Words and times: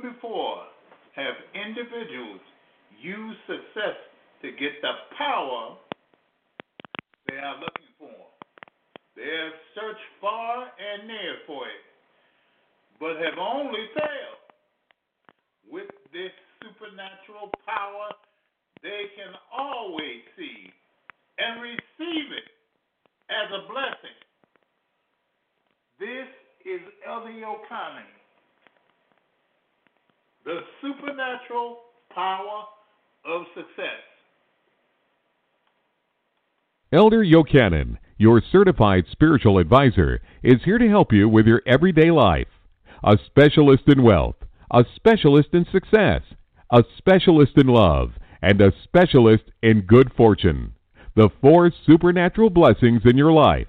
Before 0.00 0.64
have 1.16 1.34
individuals 1.52 2.40
used 3.00 3.38
success 3.46 3.98
to 4.40 4.48
get 4.52 4.80
the 4.80 4.92
power 5.18 5.76
they 7.28 7.36
are 7.36 7.60
looking 7.60 7.92
for. 7.98 8.16
They 9.16 9.28
have 9.28 9.52
searched 9.74 10.08
far 10.20 10.64
and 10.64 11.06
near 11.06 11.44
for 11.46 11.66
it, 11.68 11.84
but 12.98 13.20
have 13.20 13.38
only 13.38 13.84
failed. 13.94 14.42
With 15.70 15.90
this 16.12 16.32
supernatural 16.64 17.52
power, 17.66 18.08
they 18.82 19.12
can 19.16 19.34
always 19.52 20.24
see 20.36 20.72
and 21.38 21.60
receive 21.60 22.32
it 22.32 22.48
as 23.28 23.48
a 23.52 23.68
blessing. 23.68 24.18
This 26.00 26.28
is 26.64 26.80
Elder 27.06 27.30
Yochanan, 27.30 28.08
the 30.44 30.60
supernatural 30.80 31.78
power 32.14 32.64
of 33.24 33.42
success. 33.54 34.02
Elder 36.92 37.24
Yochanan, 37.24 37.96
your 38.18 38.42
certified 38.52 39.04
spiritual 39.10 39.58
advisor, 39.58 40.20
is 40.42 40.62
here 40.64 40.78
to 40.78 40.88
help 40.88 41.12
you 41.12 41.28
with 41.28 41.46
your 41.46 41.62
everyday 41.66 42.10
life. 42.10 42.48
A 43.04 43.16
specialist 43.26 43.84
in 43.86 44.02
wealth, 44.02 44.36
a 44.70 44.84
specialist 44.96 45.48
in 45.52 45.66
success, 45.72 46.22
a 46.70 46.84
specialist 46.98 47.52
in 47.56 47.66
love, 47.66 48.12
and 48.42 48.60
a 48.60 48.72
specialist 48.84 49.44
in 49.62 49.82
good 49.82 50.12
fortune. 50.16 50.74
The 51.14 51.30
four 51.40 51.72
supernatural 51.86 52.50
blessings 52.50 53.02
in 53.04 53.16
your 53.16 53.32
life. 53.32 53.68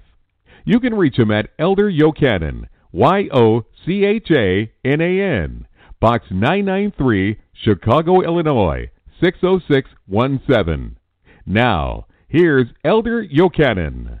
You 0.64 0.80
can 0.80 0.94
reach 0.94 1.18
him 1.18 1.30
at 1.30 1.50
Elder 1.58 1.90
Yochanan, 1.90 2.68
Y 2.92 3.28
O 3.32 3.64
C 3.84 4.04
H 4.04 4.30
A 4.30 4.70
N 4.84 5.00
A 5.00 5.20
N, 5.20 5.66
Box 6.04 6.26
993, 6.30 7.38
Chicago, 7.62 8.20
Illinois 8.20 8.90
60617. 9.22 10.98
Now, 11.46 12.04
here's 12.28 12.66
Elder 12.84 13.24
Yochanan. 13.24 14.20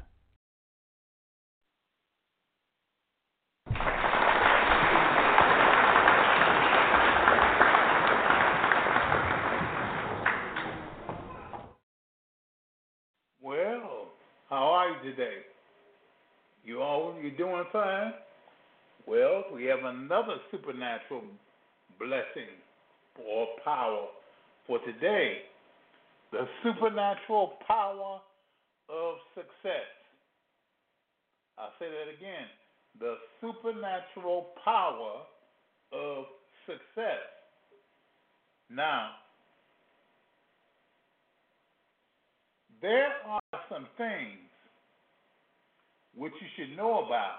Well, 13.42 14.06
how 14.48 14.56
are 14.56 14.88
you 14.88 15.10
today? 15.10 15.34
You 16.64 16.80
all 16.80 17.14
you 17.22 17.30
doing 17.36 17.64
fine? 17.70 18.14
Well, 19.06 19.44
we 19.52 19.64
have 19.66 19.80
another 19.84 20.36
supernatural 20.50 21.24
blessing 21.98 22.50
or 23.28 23.46
power 23.64 24.06
for 24.66 24.78
today. 24.80 25.38
The 26.32 26.46
supernatural 26.62 27.54
power 27.66 28.20
of 28.88 29.14
success. 29.34 29.88
I'll 31.58 31.72
say 31.78 31.86
that 31.86 32.10
again. 32.12 32.48
The 32.98 33.14
supernatural 33.40 34.48
power 34.64 35.22
of 35.92 36.24
success. 36.66 37.22
Now, 38.70 39.10
there 42.82 43.12
are 43.26 43.40
some 43.68 43.86
things 43.96 44.38
which 46.16 46.32
you 46.40 46.48
should 46.56 46.76
know 46.76 47.04
about. 47.04 47.38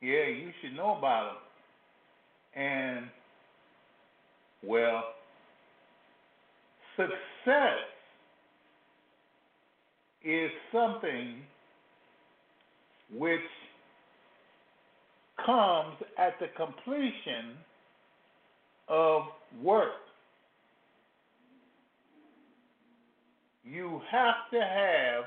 Yeah, 0.00 0.28
you 0.28 0.50
should 0.60 0.76
know 0.76 0.96
about 0.98 1.34
them. 1.34 1.43
And, 2.56 3.06
well, 4.62 5.02
success 6.96 7.78
is 10.24 10.50
something 10.72 11.42
which 13.12 13.40
comes 15.44 15.96
at 16.18 16.38
the 16.40 16.46
completion 16.56 17.56
of 18.88 19.22
work. 19.62 19.90
You 23.64 24.00
have 24.10 24.34
to 24.52 24.60
have 24.60 25.24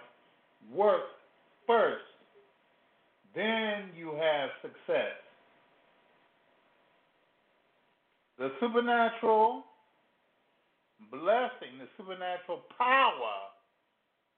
work 0.74 1.02
first, 1.66 2.04
then 3.36 3.90
you 3.98 4.14
have 4.16 4.50
success. 4.62 5.27
The 8.38 8.52
supernatural 8.60 9.64
blessing, 11.12 11.80
the 11.80 11.88
supernatural 11.98 12.62
power 12.78 13.50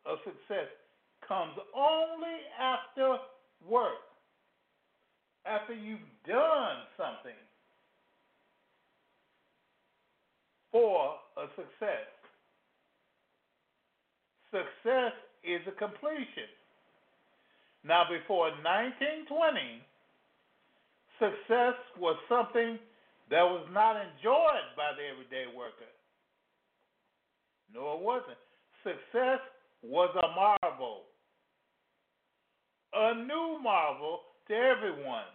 of 0.05 0.19
success 0.23 0.67
comes 1.27 1.53
only 1.75 2.39
after 2.59 3.17
work, 3.67 4.07
after 5.45 5.73
you've 5.73 5.99
done 6.25 6.77
something 6.97 7.37
for 10.71 11.15
a 11.37 11.47
success. 11.55 12.07
Success 14.51 15.13
is 15.43 15.61
a 15.67 15.71
completion. 15.77 16.49
Now, 17.83 18.03
before 18.09 18.49
1920, 18.49 19.83
success 21.19 21.75
was 21.99 22.17
something 22.27 22.79
that 23.29 23.43
was 23.43 23.65
not 23.71 23.95
enjoyed 23.95 24.73
by 24.75 24.91
the 24.97 25.05
everyday 25.05 25.45
worker. 25.55 25.89
No, 27.73 27.93
it 27.93 28.01
wasn't. 28.01 28.37
Success 28.83 29.39
was 29.83 30.09
a 30.15 30.27
marvel, 30.35 31.03
a 32.93 33.13
new 33.15 33.59
marvel 33.61 34.21
to 34.47 34.53
everyone. 34.53 35.29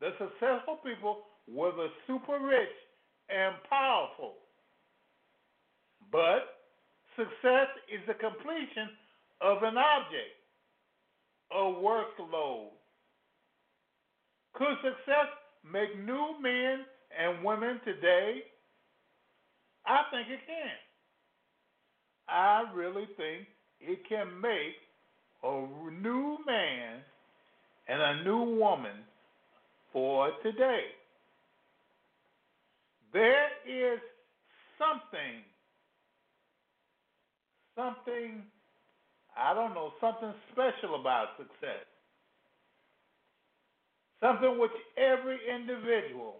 The 0.00 0.10
successful 0.18 0.78
people 0.84 1.22
were 1.48 1.70
the 1.70 1.88
super 2.06 2.38
rich 2.44 2.74
and 3.28 3.54
powerful. 3.70 4.34
But 6.10 6.66
success 7.16 7.68
is 7.86 8.00
the 8.08 8.14
completion 8.14 8.90
of 9.40 9.62
an 9.62 9.76
object, 9.78 10.34
a 11.52 11.62
workload. 11.62 12.70
Could 14.54 14.76
success 14.82 15.30
make 15.64 15.96
new 15.98 16.40
men 16.40 16.84
and 17.18 17.44
women 17.44 17.80
today? 17.84 18.42
I 19.86 20.02
think 20.10 20.28
it 20.28 20.40
can. 20.46 20.76
I 22.28 22.64
really 22.74 23.06
think 23.16 23.46
it 23.80 24.00
can 24.08 24.40
make 24.40 24.76
a 25.42 25.66
new 25.90 26.38
man 26.46 27.00
and 27.88 28.00
a 28.00 28.24
new 28.24 28.58
woman 28.58 29.04
for 29.92 30.30
today. 30.42 30.84
There 33.12 33.48
is 33.66 34.00
something, 34.78 35.44
something, 37.76 38.42
I 39.36 39.52
don't 39.52 39.74
know, 39.74 39.92
something 40.00 40.32
special 40.52 40.98
about 40.98 41.36
success. 41.36 41.84
Something 44.22 44.58
which 44.58 44.70
every 44.96 45.38
individual 45.52 46.36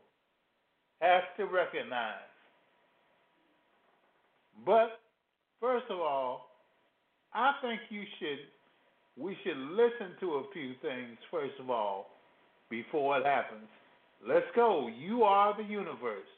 has 1.01 1.23
to 1.37 1.47
recognize. 1.47 2.15
But 4.65 5.01
first 5.61 5.87
of 5.91 5.99
all, 5.99 6.49
I 7.35 7.55
think 7.61 7.81
you 7.91 8.05
should 8.19 8.39
we 9.19 9.37
should 9.45 9.57
listen 9.57 10.15
to 10.21 10.35
a 10.35 10.43
few 10.55 10.73
things 10.81 11.19
first 11.31 11.55
of 11.61 11.69
all 11.69 12.07
before 12.71 13.19
it 13.19 13.27
happens. 13.27 13.69
Let's 14.27 14.47
go. 14.55 14.89
You 14.89 15.25
are 15.25 15.55
the 15.57 15.69
universe. 15.69 16.29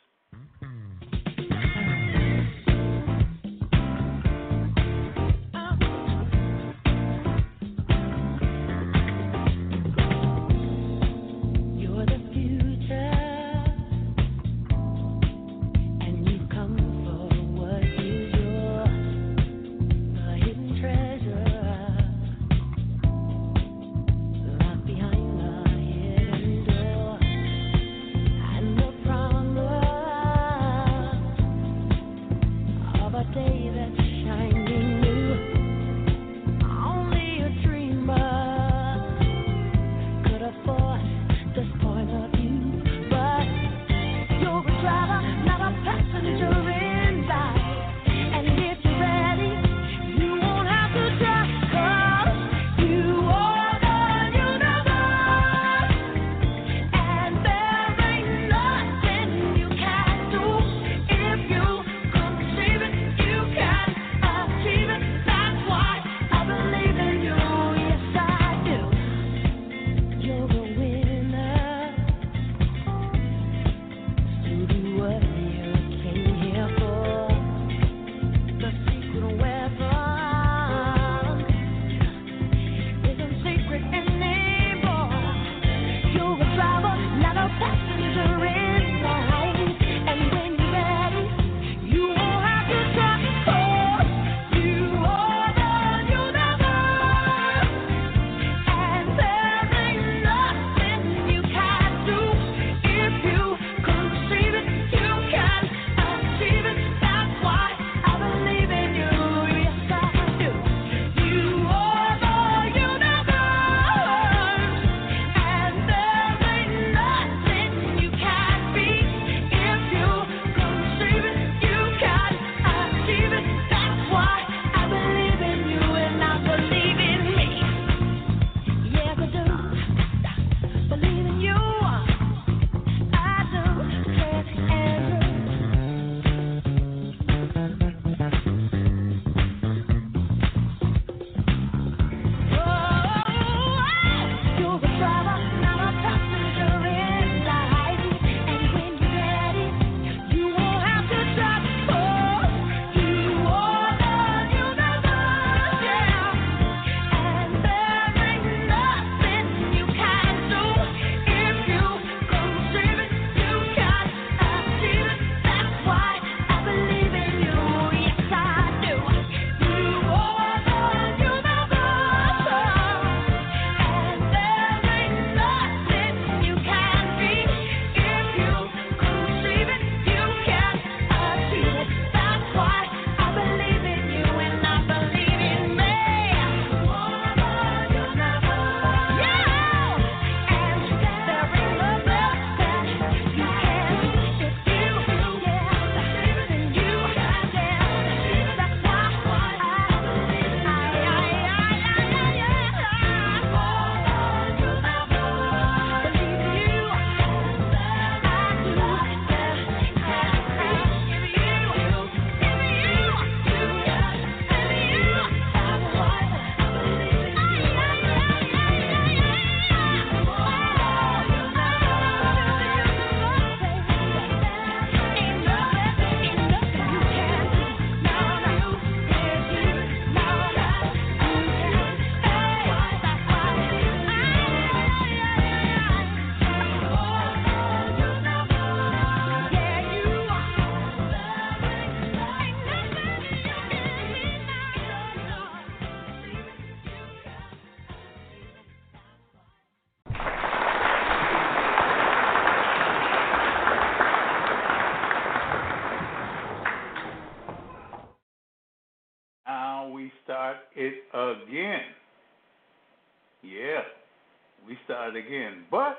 Start 265.14 265.26
again. 265.26 265.64
But 265.70 265.96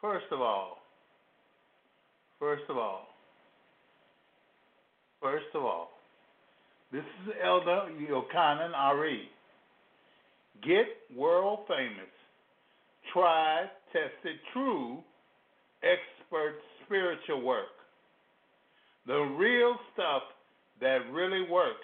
first 0.00 0.26
of 0.30 0.40
all, 0.40 0.78
first 2.38 2.64
of 2.68 2.76
all, 2.76 3.06
first 5.20 5.46
of 5.54 5.62
all, 5.62 5.90
this 6.92 7.02
is 7.02 7.34
Elder 7.42 7.88
Yochanan 8.00 8.72
Ari. 8.74 9.28
Get 10.62 10.86
world 11.16 11.60
famous, 11.66 12.10
tried, 13.12 13.70
tested, 13.92 14.38
true, 14.52 14.98
expert 15.82 16.54
spiritual 16.84 17.42
work. 17.42 17.66
The 19.06 19.18
real 19.18 19.76
stuff 19.92 20.22
that 20.80 20.98
really 21.12 21.48
works. 21.50 21.74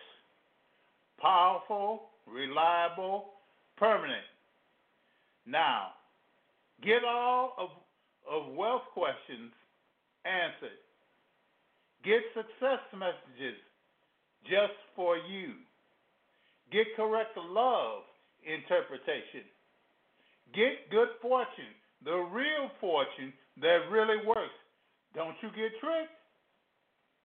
Powerful, 1.20 2.02
reliable, 2.26 3.26
permanent. 3.76 4.24
Now, 5.46 5.88
get 6.82 7.04
all 7.04 7.54
of, 7.58 7.70
of 8.30 8.54
wealth 8.54 8.82
questions 8.92 9.52
answered. 10.24 10.78
Get 12.04 12.20
success 12.34 12.80
messages 12.96 13.58
just 14.44 14.76
for 14.96 15.16
you. 15.16 15.52
Get 16.72 16.86
correct 16.96 17.36
love 17.36 18.02
interpretation. 18.44 19.44
Get 20.54 20.90
good 20.90 21.08
fortune, 21.20 21.74
the 22.04 22.16
real 22.32 22.70
fortune 22.80 23.32
that 23.60 23.90
really 23.90 24.26
works. 24.26 24.56
Don't 25.14 25.34
you 25.42 25.48
get 25.50 25.78
tricked? 25.80 26.14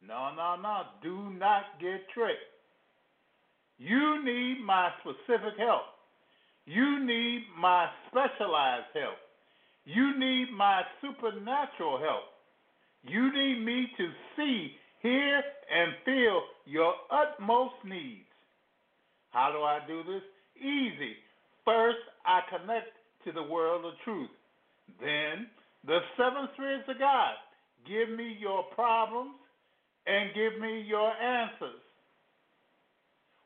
No, 0.05 0.31
no, 0.35 0.55
no. 0.61 0.81
Do 1.01 1.31
not 1.37 1.63
get 1.79 2.07
tricked. 2.13 2.39
You 3.77 4.23
need 4.23 4.63
my 4.65 4.89
specific 5.01 5.57
help. 5.57 5.83
You 6.65 7.05
need 7.05 7.43
my 7.57 7.87
specialized 8.09 8.87
help. 8.93 9.24
You 9.85 10.17
need 10.19 10.47
my 10.55 10.81
supernatural 11.01 11.99
help. 11.99 12.23
You 13.03 13.31
need 13.31 13.63
me 13.63 13.87
to 13.97 14.09
see, 14.35 14.71
hear, 15.01 15.37
and 15.37 15.93
feel 16.03 16.41
your 16.65 16.93
utmost 17.11 17.75
needs. 17.85 18.25
How 19.29 19.51
do 19.51 19.59
I 19.59 19.79
do 19.87 20.01
this? 20.03 20.23
Easy. 20.57 21.13
First, 21.63 21.99
I 22.25 22.41
connect 22.49 22.89
to 23.25 23.31
the 23.31 23.43
world 23.43 23.85
of 23.85 23.93
truth. 24.03 24.29
Then, 24.99 25.47
the 25.85 25.99
seven 26.17 26.49
spirits 26.53 26.85
of 26.89 26.97
God 26.97 27.33
give 27.87 28.09
me 28.09 28.37
your 28.39 28.63
problems 28.73 29.35
and 30.07 30.33
give 30.33 30.59
me 30.59 30.81
your 30.81 31.11
answers. 31.11 31.81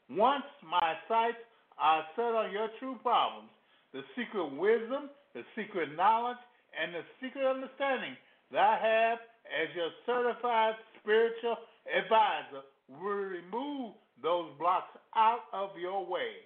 Once 0.10 0.44
my 0.64 0.94
sights 1.08 1.38
are 1.78 2.04
set 2.16 2.34
on 2.36 2.52
your 2.52 2.70
true 2.80 2.98
problems, 3.02 3.50
the 3.94 4.02
secret 4.16 4.48
wisdom, 4.56 5.10
the 5.34 5.44
secret 5.56 5.96
knowledge, 5.96 6.42
and 6.74 6.94
the 6.94 7.04
secret 7.22 7.46
understanding 7.46 8.16
that 8.52 8.62
I 8.62 8.78
have 8.78 9.20
as 9.50 9.68
your 9.76 9.90
certified 10.06 10.76
spiritual 11.02 11.58
advisor 11.90 12.66
will 12.88 13.30
remove 13.34 13.94
those 14.22 14.52
blocks 14.60 14.94
out 15.16 15.50
of 15.54 15.70
your 15.80 16.06
way 16.06 16.38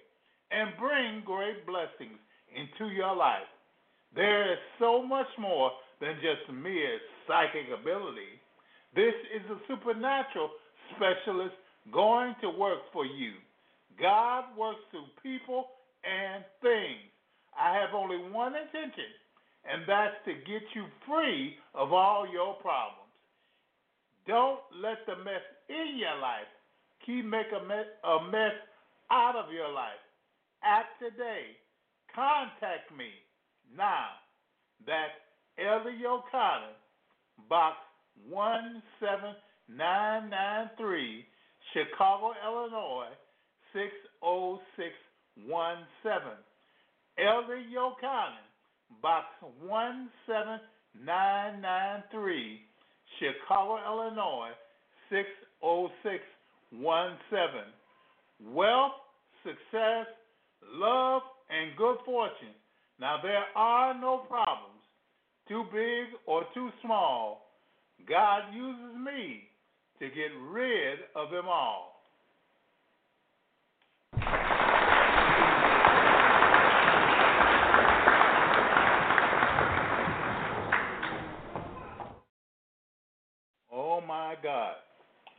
and 0.50 0.76
bring 0.78 1.22
great 1.24 1.66
blessings 1.66 2.18
into 2.54 2.92
your 2.92 3.14
life. 3.14 3.48
There 4.14 4.52
is 4.52 4.58
so 4.78 5.02
much 5.02 5.26
more 5.38 5.72
than 6.00 6.14
just 6.22 6.52
mere 6.52 6.98
psychic 7.26 7.66
ability. 7.72 8.38
This 8.94 9.14
is 9.34 9.42
a 9.50 9.58
supernatural 9.66 10.50
specialist 10.94 11.54
going 11.92 12.34
to 12.40 12.50
work 12.50 12.78
for 12.92 13.04
you. 13.04 13.32
God 14.00 14.44
works 14.56 14.80
through 14.90 15.10
people 15.22 15.66
and 16.04 16.44
things. 16.62 17.10
I 17.60 17.76
have 17.76 17.94
only 17.94 18.16
one 18.30 18.54
intention, 18.56 19.12
and 19.64 19.82
that's 19.86 20.16
to 20.26 20.32
get 20.32 20.62
you 20.74 20.86
free 21.06 21.56
of 21.74 21.92
all 21.92 22.26
your 22.30 22.54
problems. 22.54 23.00
Don't 24.26 24.60
let 24.82 25.06
the 25.06 25.16
mess 25.22 25.42
in 25.68 25.98
your 25.98 26.16
life 26.20 26.48
keep 27.04 27.24
making 27.24 27.58
a 27.58 27.66
mess, 28.30 28.54
out 29.10 29.36
of 29.36 29.52
your 29.52 29.70
life. 29.70 30.00
Act 30.64 30.98
today. 30.98 31.58
Contact 32.14 32.90
me 32.96 33.10
now. 33.76 34.08
That's 34.86 35.12
Elder 35.58 35.92
Yochanan, 35.92 36.72
Box 37.48 37.76
17993, 38.30 41.26
Chicago, 41.72 42.34
Illinois 42.44 43.12
60617. 43.72 46.44
Elder 47.18 47.58
Yochanan, 47.58 48.38
Box 49.02 49.26
17993, 49.66 52.60
Chicago, 53.18 53.78
Illinois 53.86 54.52
60617. 55.10 57.72
Wealth, 58.52 58.92
success, 59.44 60.06
love, 60.72 61.22
and 61.50 61.76
good 61.76 61.98
fortune. 62.04 62.54
Now, 62.98 63.20
there 63.22 63.44
are 63.54 63.94
no 63.98 64.18
problems 64.28 64.74
too 65.48 65.64
big 65.72 66.06
or 66.26 66.44
too 66.54 66.70
small. 66.82 67.50
God 68.08 68.42
uses 68.52 68.96
me 68.96 69.48
to 69.98 70.08
get 70.08 70.32
rid 70.50 70.98
of 71.14 71.30
them 71.30 71.46
all. 71.46 71.93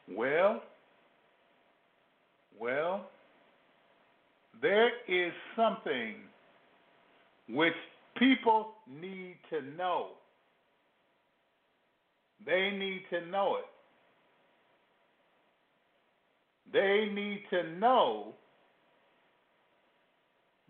Well, 0.10 0.62
well, 2.60 3.10
there 4.62 4.90
is 5.08 5.34
something 5.56 6.16
which 7.50 7.74
people 8.18 8.74
need 9.02 9.38
to 9.50 9.62
know. 9.78 10.10
They 12.46 12.72
need 12.72 13.02
to 13.10 13.26
know 13.28 13.58
it. 13.58 13.66
They 16.72 17.10
need 17.14 17.44
to 17.52 17.64
know 17.78 18.34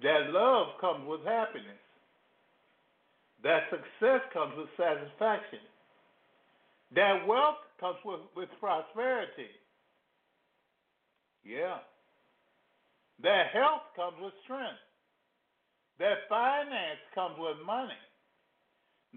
that 0.02 0.30
love 0.30 0.68
comes 0.80 1.08
with 1.08 1.24
happiness, 1.26 1.82
that 3.44 3.64
success 3.70 4.22
comes 4.34 4.54
with 4.58 4.68
satisfaction, 4.78 5.60
that 6.96 7.26
wealth 7.28 7.65
comes 7.80 7.98
with, 8.06 8.22
with 8.36 8.50
prosperity. 8.60 9.52
Yeah. 11.44 11.78
That 13.22 13.48
health 13.54 13.94
comes 13.96 14.18
with 14.22 14.34
strength. 14.44 14.82
That 16.00 16.28
finance 16.28 17.00
comes 17.14 17.36
with 17.38 17.58
money. 17.66 17.94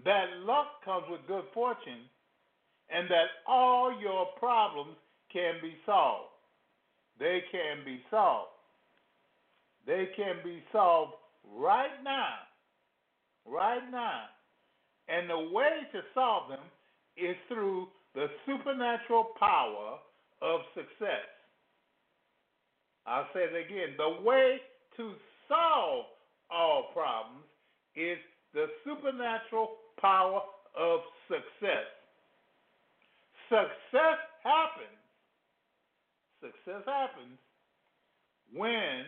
That 0.05 0.25
luck 0.45 0.83
comes 0.85 1.05
with 1.09 1.21
good 1.27 1.43
fortune. 1.53 2.07
And 2.89 3.09
that 3.09 3.27
all 3.47 3.99
your 3.99 4.27
problems 4.39 4.95
can 5.31 5.55
be 5.61 5.75
solved. 5.85 6.29
They 7.19 7.41
can 7.51 7.83
be 7.85 8.01
solved. 8.09 8.49
They 9.85 10.07
can 10.15 10.37
be 10.43 10.63
solved 10.71 11.13
right 11.55 12.03
now. 12.03 12.35
Right 13.45 13.83
now. 13.91 14.23
And 15.07 15.29
the 15.29 15.51
way 15.53 15.81
to 15.91 16.01
solve 16.13 16.49
them 16.49 16.63
is 17.17 17.35
through 17.47 17.87
the 18.15 18.27
supernatural 18.45 19.27
power 19.39 19.99
of 20.41 20.61
success. 20.73 21.27
I'll 23.05 23.27
say 23.33 23.41
it 23.41 23.65
again. 23.65 23.95
The 23.97 24.23
way 24.23 24.57
to 24.97 25.13
solve 25.47 26.05
all 26.51 26.89
problems 26.93 27.45
is 27.95 28.17
the 28.53 28.67
supernatural 28.83 29.71
power 29.99 30.41
of 30.77 30.99
success. 31.27 31.87
Success 33.49 34.19
happens. 34.43 34.99
Success 36.41 36.83
happens 36.85 37.37
when 38.53 39.05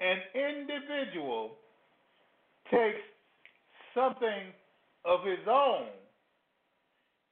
an 0.00 0.18
individual 0.34 1.52
takes 2.70 3.02
something 3.94 4.52
of 5.04 5.24
his 5.24 5.46
own 5.48 5.88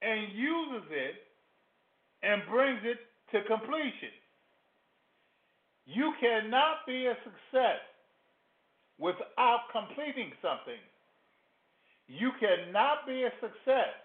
and 0.01 0.33
uses 0.33 0.87
it 0.89 1.15
and 2.23 2.41
brings 2.49 2.81
it 2.83 2.97
to 3.31 3.43
completion. 3.47 4.13
You 5.85 6.13
cannot 6.19 6.85
be 6.85 7.07
a 7.07 7.15
success 7.23 7.81
without 8.97 9.65
completing 9.71 10.31
something. 10.41 10.79
You 12.07 12.31
cannot 12.39 13.07
be 13.07 13.23
a 13.23 13.31
success 13.41 13.95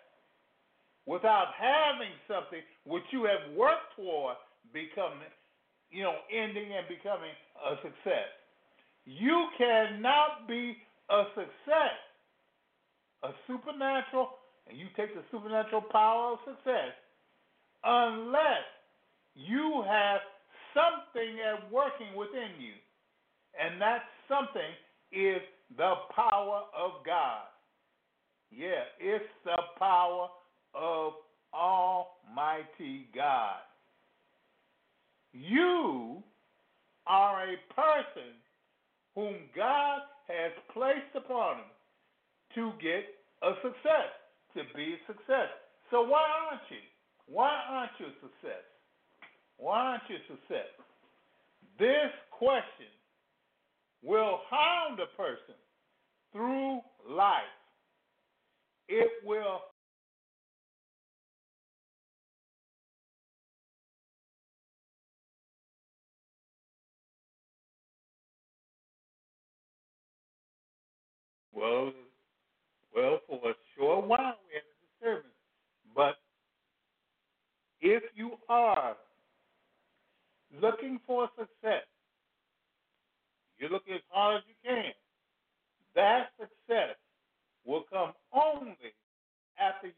without 1.07 1.55
having 1.59 2.13
something 2.27 2.61
which 2.85 3.05
you 3.13 3.25
have 3.25 3.55
worked 3.57 3.95
toward 3.95 4.37
becoming, 4.73 5.31
you 5.91 6.03
know, 6.03 6.17
ending 6.33 6.73
and 6.75 6.87
becoming 6.89 7.35
a 7.63 7.77
success. 7.83 8.31
You 9.05 9.47
cannot 9.57 10.49
be 10.49 10.77
a 11.11 11.23
success, 11.35 11.99
a 13.23 13.31
supernatural, 13.47 14.31
and 14.69 14.79
you 14.79 14.87
take 14.97 15.15
the 15.15 15.23
supernatural 15.31 15.83
power 15.83 16.33
of 16.33 16.39
success, 16.45 16.93
unless 17.85 18.67
you 19.35 19.85
have 19.87 20.21
something 20.75 21.39
at 21.41 21.71
working 21.73 22.17
within 22.17 22.61
you. 22.61 22.73
And 23.59 23.81
that 23.81 24.03
something 24.29 24.73
is 25.13 25.41
the 25.77 25.95
power 26.15 26.63
of 26.77 27.05
God. 27.05 27.45
Yeah, 28.51 28.85
it's 29.01 29.25
the 29.45 29.57
power 29.79 30.29
of 30.75 31.13
Almighty 31.55 33.09
God. 33.15 33.61
You 35.33 36.23
are 37.07 37.45
a 37.45 37.57
person 37.75 38.33
whom 39.15 39.35
God 39.55 40.01
has 40.29 40.53
placed 40.73 41.15
upon 41.15 41.57
him 41.57 41.65
to 42.55 42.73
get 42.83 43.05
a 43.43 43.53
success, 43.63 44.13
to 44.57 44.63
be 44.75 44.97
a 44.97 45.01
success. 45.07 45.53
So 45.91 46.03
why 46.03 46.25
aren't 46.51 46.65
you? 46.71 46.81
Why 47.29 47.53
aren't 47.69 47.93
you 48.01 48.07
a 48.07 48.17
success? 48.21 48.65
Why 49.59 49.79
aren't 49.79 50.03
you 50.09 50.17
a 50.17 50.33
success? 50.33 50.73
This 51.79 52.11
question 52.31 52.93
will 54.03 54.41
hound 54.51 54.99
a 55.01 55.07
person 55.17 55.55
through 56.33 56.81
life. 57.09 57.43
It 58.89 59.11
will 59.25 59.61
well 71.53 71.93
well 72.95 73.19
for 73.29 73.51
a 73.51 73.55
short 73.77 74.07
while 74.07 74.37
we 74.49 74.55
had 74.55 74.63
a 74.63 74.77
disturbance. 74.87 75.35
But 75.95 76.17
if 77.81 78.03
you 78.15 78.33
are 78.49 78.97
looking 80.63 81.01
for 81.07 81.29
success, 81.39 81.85
you're 83.59 83.71
looking 83.71 83.95
as 83.95 84.01
hard 84.11 84.39
as 84.39 84.43
you 84.49 84.55
can. 84.71 84.93
That 85.95 86.31
success 86.39 86.97
will 87.65 87.85
come 87.91 88.13
only 88.33 88.93
after 89.59 89.89
you 89.89 89.95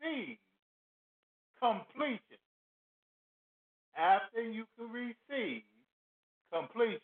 receive 0.00 0.36
completion. 1.60 2.38
After 3.96 4.42
you 4.42 4.64
can 4.76 4.90
receive 4.90 5.62
completion. 6.52 7.00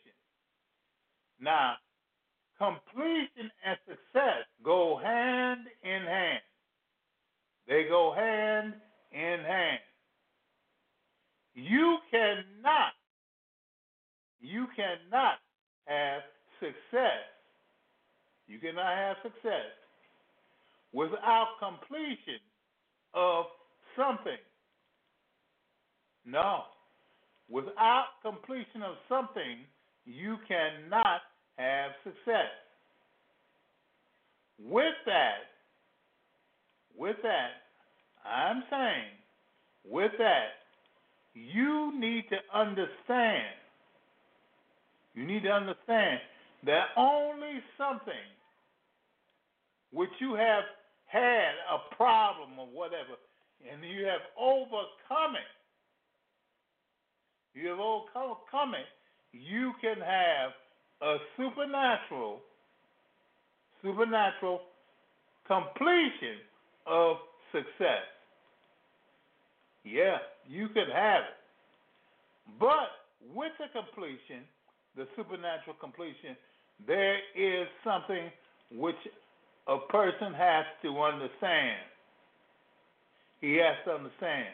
Now, 1.39 1.75
completion 2.57 3.49
and 3.65 3.77
success 3.87 4.45
go 4.63 4.99
hand 5.03 5.67
in 5.91 6.03
hand. 6.03 6.41
They 7.67 7.85
go 7.89 8.13
hand 8.15 8.73
in 9.11 9.39
hand. 9.45 9.79
You 11.53 11.97
cannot, 12.09 12.93
you 14.39 14.67
cannot 14.75 15.35
have 15.85 16.21
success. 16.59 17.27
You 18.47 18.59
cannot 18.59 18.95
have 18.95 19.17
success 19.23 19.71
without 20.93 21.55
completion 21.59 22.39
of 23.13 23.45
something. 23.95 24.37
No. 26.25 26.63
Without 27.49 28.05
completion 28.21 28.81
of 28.83 28.95
something, 29.09 29.59
you 30.05 30.37
cannot 30.47 31.21
have 31.57 31.91
success. 32.03 32.51
With 34.59 34.93
that, 35.05 35.50
with 36.97 37.17
that, 37.23 37.49
I'm 38.25 38.63
saying, 38.69 39.11
with 39.85 40.11
that, 40.17 40.61
you 41.33 41.97
need 41.99 42.25
to 42.29 42.37
understand, 42.53 43.55
you 45.15 45.25
need 45.25 45.43
to 45.43 45.49
understand 45.49 46.19
that 46.65 46.87
only 46.97 47.59
something 47.77 48.13
which 49.91 50.09
you 50.19 50.35
have 50.35 50.63
had 51.05 51.51
a 51.69 51.95
problem 51.95 52.57
or 52.59 52.67
whatever, 52.67 53.17
and 53.71 53.83
you 53.83 54.05
have 54.05 54.21
overcome 54.39 55.35
it, 55.35 55.51
you 57.59 57.67
have 57.69 57.79
overcome 57.79 58.73
it, 58.75 58.87
you 59.33 59.73
can 59.81 59.97
have 59.99 60.51
a 61.01 61.17
supernatural, 61.37 62.39
supernatural 63.81 64.61
completion 65.47 66.39
of 66.87 67.17
success. 67.51 68.05
Yeah, 69.83 70.17
you 70.47 70.69
can 70.69 70.87
have 70.93 71.23
it. 71.23 72.59
But 72.59 72.89
with 73.33 73.51
the 73.59 73.67
completion, 73.73 74.43
the 74.95 75.07
supernatural 75.15 75.75
completion, 75.79 76.35
there 76.85 77.17
is 77.35 77.67
something 77.83 78.31
which 78.71 78.95
a 79.67 79.77
person 79.89 80.33
has 80.33 80.65
to 80.83 80.99
understand. 80.99 81.77
He 83.39 83.55
has 83.55 83.75
to 83.85 83.91
understand. 83.91 84.47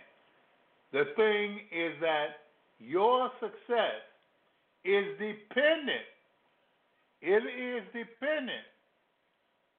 The 0.94 1.06
thing 1.16 1.60
is 1.72 1.94
that 2.02 2.28
your 2.80 3.30
success 3.40 4.00
is 4.86 5.06
dependent. 5.20 6.08
It 7.22 7.44
is 7.44 7.84
dependent 7.94 8.66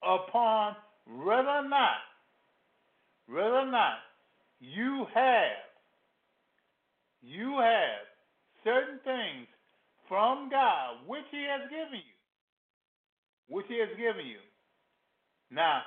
upon 0.03 0.77
whether 1.07 1.49
or 1.49 1.69
not, 1.69 1.99
whether 3.29 3.61
or 3.61 3.71
not 3.71 3.99
you 4.61 5.07
have, 5.15 5.69
you 7.23 7.59
have 7.61 8.09
certain 8.65 8.99
things 9.05 9.47
from 10.09 10.49
God 10.51 10.97
which 11.07 11.27
He 11.31 11.45
has 11.49 11.69
given 11.71 12.01
you, 12.01 13.55
which 13.55 13.67
He 13.69 13.79
has 13.79 13.91
given 13.97 14.27
you. 14.27 14.41
Now, 15.51 15.83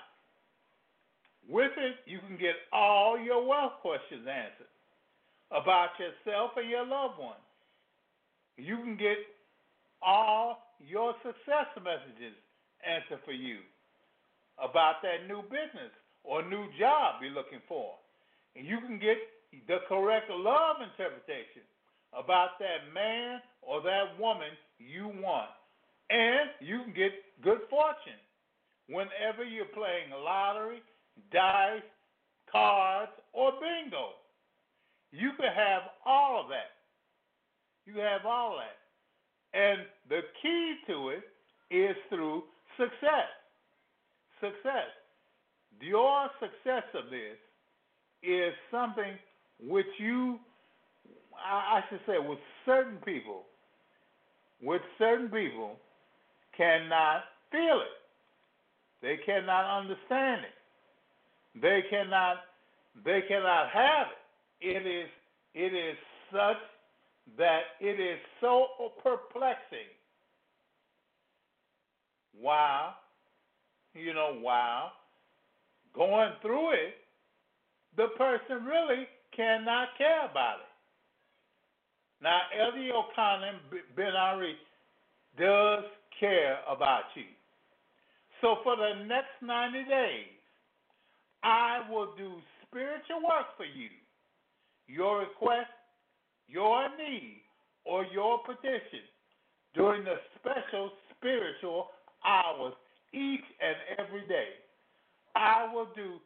with 1.49 1.71
it, 1.77 1.95
you 2.05 2.19
can 2.19 2.37
get 2.37 2.55
all 2.71 3.19
your 3.19 3.45
wealth 3.45 3.81
questions 3.81 4.25
answered 4.27 4.71
about 5.51 5.89
yourself 5.99 6.51
and 6.55 6.69
your 6.69 6.85
loved 6.85 7.19
one. 7.19 7.41
You 8.57 8.77
can 8.77 8.95
get 8.95 9.17
all 10.01 10.59
your 10.79 11.13
success 11.23 11.67
messages 11.83 12.37
answered 12.85 13.19
for 13.25 13.33
you 13.33 13.57
about 14.57 15.01
that 15.01 15.27
new 15.27 15.41
business 15.43 15.91
or 16.23 16.43
new 16.43 16.65
job 16.79 17.21
you're 17.21 17.31
looking 17.31 17.61
for. 17.67 17.93
And 18.55 18.65
you 18.65 18.79
can 18.79 18.99
get 18.99 19.17
the 19.67 19.77
correct 19.87 20.29
love 20.29 20.77
interpretation 20.81 21.63
about 22.13 22.59
that 22.59 22.93
man 22.93 23.39
or 23.61 23.81
that 23.81 24.19
woman 24.19 24.51
you 24.79 25.07
want. 25.07 25.49
And 26.09 26.49
you 26.59 26.83
can 26.83 26.93
get 26.93 27.11
good 27.43 27.59
fortune 27.69 28.19
whenever 28.87 29.43
you're 29.43 29.71
playing 29.73 30.11
lottery, 30.11 30.81
dice, 31.31 31.81
cards, 32.51 33.11
or 33.33 33.51
bingo. 33.53 34.19
You 35.11 35.31
can 35.37 35.51
have 35.55 35.83
all 36.05 36.41
of 36.41 36.49
that. 36.49 36.75
You 37.85 37.99
have 38.01 38.25
all 38.25 38.57
that. 38.57 38.77
And 39.57 39.81
the 40.09 40.21
key 40.41 40.75
to 40.87 41.09
it 41.09 41.23
is 41.69 41.95
through 42.09 42.43
success. 42.77 43.31
Success. 44.39 44.91
Your 45.81 46.29
success 46.39 46.83
of 46.93 47.09
this 47.09 47.37
is 48.23 48.53
something 48.69 49.17
which 49.59 49.87
you, 49.97 50.39
I 51.35 51.81
should 51.89 52.01
say, 52.05 52.17
with 52.19 52.39
certain 52.65 52.97
people, 52.97 53.43
with 54.61 54.81
certain 54.99 55.27
people, 55.27 55.77
cannot 56.55 57.23
feel 57.51 57.81
it. 57.81 57.97
They 59.01 59.17
cannot 59.25 59.79
understand 59.79 60.41
it. 60.45 61.59
They 61.59 61.81
cannot. 61.89 62.37
They 63.03 63.21
cannot 63.27 63.69
have 63.69 64.07
it. 64.61 64.67
It 64.67 64.87
is. 64.87 65.09
It 65.55 65.73
is 65.73 65.97
such 66.31 66.57
that 67.37 67.61
it 67.79 67.99
is 67.99 68.19
so 68.39 68.67
perplexing. 69.03 69.89
Wow. 72.39 72.93
You 73.93 74.13
know, 74.13 74.37
wow. 74.41 74.91
Going 75.95 76.31
through 76.41 76.71
it, 76.71 76.95
the 77.97 78.07
person 78.17 78.65
really 78.65 79.07
cannot 79.35 79.89
care 79.97 80.25
about 80.29 80.57
it. 80.59 80.71
Now, 82.23 82.39
Elder 82.57 82.77
Yochanan 82.77 83.55
Ben 83.95 84.15
Ari 84.15 84.55
does 85.37 85.83
care 86.19 86.59
about 86.69 87.03
you. 87.15 87.23
So 88.41 88.57
for 88.63 88.75
the 88.75 89.03
next 89.05 89.41
90 89.41 89.83
days, 89.85 90.27
I 91.43 91.81
will 91.89 92.13
do 92.17 92.33
spiritual 92.67 93.21
work 93.23 93.57
for 93.57 93.65
you. 93.65 93.89
Your 94.87 95.19
request, 95.19 95.69
your 96.47 96.89
need, 96.97 97.41
or 97.85 98.05
your 98.05 98.39
petition 98.43 99.05
during 99.73 100.03
the 100.03 100.15
special 100.39 100.91
spiritual 101.17 101.87
hours 102.25 102.73
each 103.13 103.43
and 103.59 103.75
every 104.05 104.27
day. 104.27 104.49
I 105.35 105.71
will 105.73 105.87
do 105.95 106.19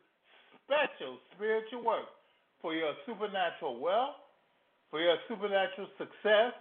special 0.66 1.18
spiritual 1.36 1.84
work 1.84 2.10
for 2.62 2.74
your 2.74 2.94
supernatural 3.06 3.80
wealth, 3.80 4.16
for 4.90 5.00
your 5.00 5.18
supernatural 5.28 5.88
success, 5.98 6.54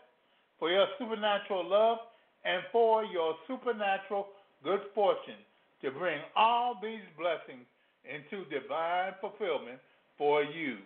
for 0.58 0.70
your 0.70 0.86
supernatural 0.98 1.68
love, 1.68 1.98
and 2.44 2.62
for 2.72 3.04
your 3.04 3.34
supernatural 3.48 4.28
good 4.62 4.80
fortune 4.94 5.40
to 5.82 5.90
bring 5.90 6.20
all 6.36 6.78
these 6.82 7.04
blessings 7.18 7.64
into 8.04 8.44
divine 8.50 9.12
fulfillment 9.20 9.78
for 10.18 10.42
you. 10.42 10.76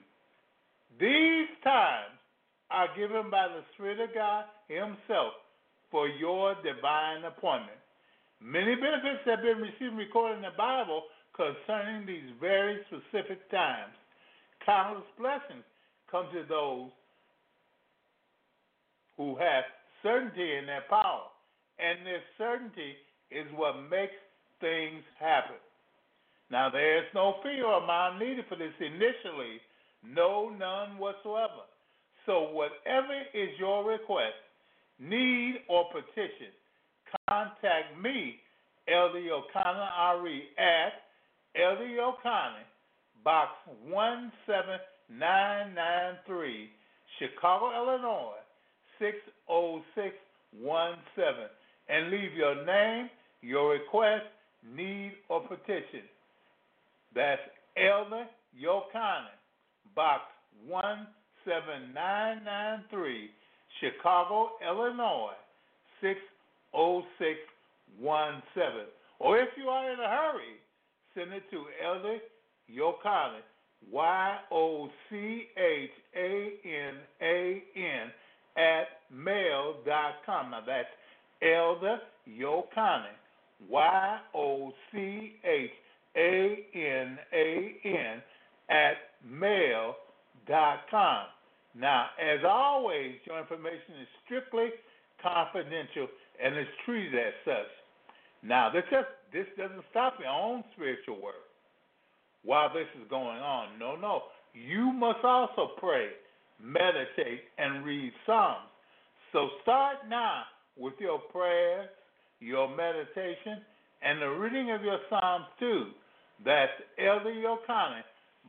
These 1.00 1.48
times 1.64 2.14
are 2.70 2.88
given 2.96 3.30
by 3.30 3.48
the 3.48 3.62
Spirit 3.74 4.00
of 4.00 4.14
God 4.14 4.44
Himself 4.68 5.34
for 5.90 6.08
your 6.08 6.54
divine 6.62 7.24
appointment. 7.24 7.78
Many 8.40 8.74
benefits 8.76 9.26
have 9.26 9.42
been 9.42 9.58
received 9.58 9.96
recorded 9.96 10.36
in 10.36 10.42
the 10.42 10.56
Bible 10.56 11.02
concerning 11.38 12.04
these 12.04 12.34
very 12.40 12.80
specific 12.90 13.48
times. 13.50 13.94
Countless 14.66 15.06
blessings 15.18 15.64
come 16.10 16.26
to 16.34 16.44
those 16.48 16.90
who 19.16 19.36
have 19.36 19.64
certainty 20.02 20.56
in 20.56 20.66
their 20.66 20.84
power. 20.90 21.30
And 21.78 22.04
this 22.04 22.22
certainty 22.36 22.94
is 23.30 23.46
what 23.54 23.74
makes 23.88 24.18
things 24.60 25.02
happen. 25.18 25.56
Now, 26.50 26.70
there 26.70 26.98
is 26.98 27.04
no 27.14 27.36
fear 27.42 27.64
or 27.64 27.82
amount 27.82 28.18
needed 28.18 28.44
for 28.48 28.56
this 28.56 28.72
initially, 28.80 29.60
no, 30.02 30.48
none 30.48 30.98
whatsoever. 30.98 31.68
So, 32.26 32.50
whatever 32.52 33.22
is 33.32 33.50
your 33.58 33.84
request, 33.84 34.34
need, 34.98 35.60
or 35.68 35.84
petition, 35.92 36.52
contact 37.28 38.00
me, 38.02 38.36
Elder 38.88 39.20
Yochanan 39.20 39.88
Ari, 39.96 40.44
at 40.58 41.07
Elder 41.56 41.84
Yochanan, 41.84 42.64
Box 43.24 43.50
17993, 43.90 46.70
Chicago, 47.18 47.72
Illinois 47.74 48.36
60617, 48.98 51.48
and 51.88 52.10
leave 52.10 52.34
your 52.34 52.54
name, 52.64 53.08
your 53.42 53.70
request, 53.72 54.26
need, 54.74 55.12
or 55.28 55.40
petition. 55.40 56.02
That's 57.14 57.42
Elder 57.76 58.26
Yochanan, 58.60 59.36
Box 59.94 60.22
17993, 60.68 63.30
Chicago, 63.80 64.50
Illinois 64.66 65.36
60617. 66.00 68.86
Or 69.20 69.38
if 69.38 69.48
you 69.56 69.68
are 69.68 69.90
in 69.90 69.98
a 69.98 70.08
hurry, 70.08 70.60
send 71.18 71.32
it 71.32 71.50
to 71.50 71.64
Elder 71.84 72.18
Yochanan, 72.70 73.42
Y 73.90 74.38
O 74.52 74.88
C 75.10 75.46
H 75.56 75.90
A 76.16 76.52
N 76.64 76.94
A 77.22 77.62
N, 77.76 78.12
at 78.56 78.86
mail.com. 79.12 80.50
Now 80.50 80.62
that's 80.66 80.88
Elder 81.42 81.98
Yochanan, 82.28 83.16
Y 83.68 84.18
O 84.34 84.72
C 84.92 85.32
H 85.44 85.70
A 86.16 86.66
N 86.74 87.18
A 87.32 87.76
N, 87.84 88.22
at 88.70 88.96
mail.com. 89.28 89.96
Now, 91.74 92.06
as 92.20 92.40
always, 92.48 93.14
your 93.24 93.38
information 93.38 94.00
is 94.02 94.08
strictly 94.24 94.68
confidential 95.22 96.08
and 96.42 96.56
is 96.58 96.66
treated 96.84 97.14
as 97.14 97.34
such. 97.44 97.70
Now, 98.42 98.70
this 98.70 98.84
just 98.90 99.08
this 99.32 99.46
doesn't 99.56 99.84
stop 99.90 100.18
your 100.20 100.30
own 100.30 100.62
spiritual 100.74 101.20
work 101.20 101.34
while 102.44 102.72
this 102.72 102.86
is 103.00 103.08
going 103.10 103.38
on. 103.38 103.78
No, 103.78 103.96
no. 103.96 104.22
You 104.54 104.92
must 104.92 105.24
also 105.24 105.72
pray, 105.78 106.10
meditate, 106.62 107.42
and 107.58 107.84
read 107.84 108.12
Psalms. 108.24 108.68
So 109.32 109.48
start 109.62 110.08
now 110.08 110.44
with 110.76 110.94
your 110.98 111.18
prayers, 111.18 111.88
your 112.40 112.68
meditation, 112.74 113.60
and 114.02 114.22
the 114.22 114.28
reading 114.28 114.70
of 114.70 114.82
your 114.82 115.00
Psalms 115.10 115.44
too. 115.58 115.88
That's 116.44 116.72
Elder 116.98 117.34
Yochanan, 117.34 118.04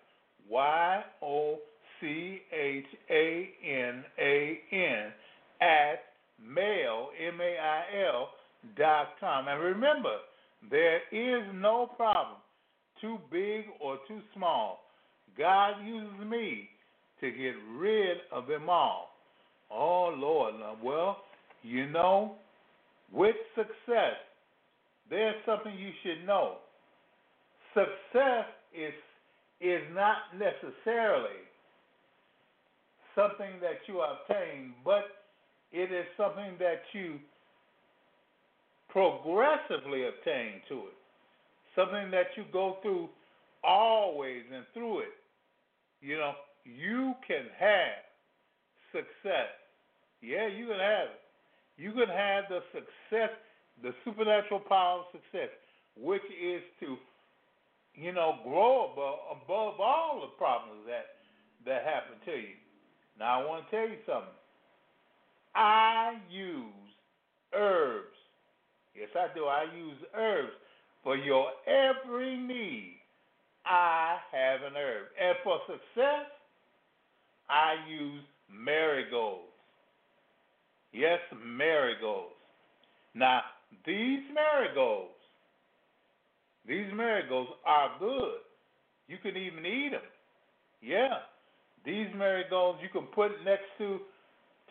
Y 0.49 1.05
O 1.23 1.59
C 2.01 2.43
H 2.53 2.87
A 3.11 3.51
N 3.65 4.05
A 4.19 4.61
N, 4.73 5.13
at 5.61 6.05
mail, 6.45 7.11
M 7.19 7.41
A 7.41 7.59
I 7.59 7.85
L, 8.07 8.31
dot 8.77 9.19
com. 9.21 9.49
And 9.49 9.63
remember, 9.63 10.19
there 10.71 11.01
is 11.11 11.43
no 11.55 11.87
problem 11.97 12.37
too 13.01 13.19
big 13.31 13.65
or 13.81 13.99
too 14.09 14.21
small. 14.35 14.81
God 15.39 15.75
uses 15.85 16.27
me 16.27 16.69
to 17.21 17.31
get 17.31 17.55
rid 17.77 18.19
of 18.33 18.47
them 18.47 18.69
all. 18.69 19.11
Oh, 19.71 20.15
Lord. 20.17 20.55
Well, 20.83 21.19
you 21.63 21.89
know, 21.89 22.37
with 23.13 23.37
success, 23.55 24.17
there's 25.11 25.35
something 25.45 25.75
you 25.77 25.91
should 26.03 26.27
know. 26.27 26.57
Success 27.75 28.47
is 28.75 28.93
is 29.61 29.81
not 29.95 30.17
necessarily 30.35 31.41
something 33.15 33.59
that 33.63 33.81
you 33.87 34.03
obtain, 34.03 34.75
but 34.85 35.05
it 35.73 35.91
is 35.91 36.05
something 36.17 36.57
that 36.59 36.83
you 36.93 37.19
progressively 38.91 40.07
obtain 40.07 40.61
to 40.69 40.75
it. 40.75 40.97
Something 41.75 42.11
that 42.11 42.27
you 42.37 42.45
go 42.53 42.77
through 42.83 43.09
always 43.65 44.43
and 44.55 44.65
through 44.75 45.01
it. 45.01 45.15
You 46.01 46.17
know, 46.19 46.33
you 46.65 47.15
can 47.27 47.47
have 47.59 48.05
success. 48.93 49.53
Yeah, 50.21 50.49
you 50.49 50.67
can 50.67 50.79
have 50.79 51.09
it. 51.09 51.21
You 51.77 51.93
can 51.93 52.09
have 52.09 52.45
the 52.49 52.61
success, 52.73 53.31
the 53.83 53.93
supernatural 54.05 54.61
power 54.61 55.01
of 55.01 55.07
success, 55.13 55.51
which 55.97 56.25
is 56.43 56.63
to, 56.81 56.97
you 57.95 58.13
know, 58.13 58.39
grow 58.43 58.93
above, 58.93 59.43
above 59.43 59.81
all 59.81 60.21
the 60.23 60.37
problems 60.39 60.83
that 60.87 61.07
that 61.67 61.83
happen 61.83 62.17
to 62.25 62.33
you. 62.33 62.55
Now, 63.19 63.43
I 63.43 63.47
want 63.47 63.65
to 63.69 63.77
tell 63.77 63.89
you 63.89 63.97
something. 64.07 64.33
I 65.55 66.15
use 66.31 66.73
herbs. 67.55 68.17
Yes, 68.95 69.09
I 69.15 69.35
do. 69.35 69.47
I 69.47 69.65
use 69.77 69.99
herbs 70.15 70.53
for 71.03 71.17
your 71.17 71.49
every 71.67 72.37
need. 72.37 72.96
I 73.67 74.19
have 74.33 74.63
an 74.63 74.77
herb. 74.77 75.07
And 75.21 75.37
for 75.43 75.59
success, 75.67 76.31
I 77.49 77.75
use 77.89 78.23
marigolds. 78.51 79.43
Yes, 80.93 81.19
marigolds. 81.45 82.35
Now, 83.15 83.43
these 83.85 84.21
marigolds, 84.33 85.11
these 86.67 86.87
marigolds 86.95 87.51
are 87.67 87.91
good. 87.99 88.39
You 89.09 89.19
can 89.23 89.37
even 89.37 89.65
eat 89.67 89.91
them. 89.93 90.01
Yeah. 90.81 91.19
These 91.85 92.09
marigolds 92.17 92.79
you 92.83 92.89
can 92.89 93.07
put 93.15 93.31
next 93.45 93.67
to 93.79 94.01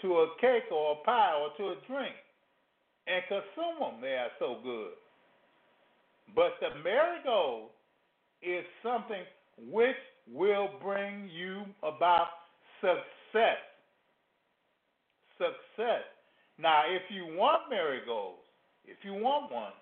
to 0.02 0.14
a 0.14 0.28
cake 0.42 0.70
or 0.72 0.94
a 0.94 1.06
pie 1.06 1.34
or 1.40 1.50
to 1.58 1.72
a 1.72 1.76
drink 1.88 2.16
and 3.08 3.24
consume 3.30 3.80
them. 3.80 4.02
They 4.02 4.16
are 4.16 4.32
so 4.40 4.58
good. 4.62 4.92
But 6.36 6.60
the 6.60 6.84
marigold 6.84 7.70
is 8.46 8.66
something 8.84 9.24
which 9.72 9.96
will 10.32 10.70
bring 10.82 11.30
you 11.34 11.64
about 11.84 12.28
success. 12.82 13.58
Success. 15.38 16.04
Now, 16.58 16.84
if 16.88 17.02
you 17.10 17.36
want 17.36 17.70
marigolds, 17.70 18.40
if 18.86 18.98
you 19.04 19.14
want 19.14 19.52
one, 19.52 19.74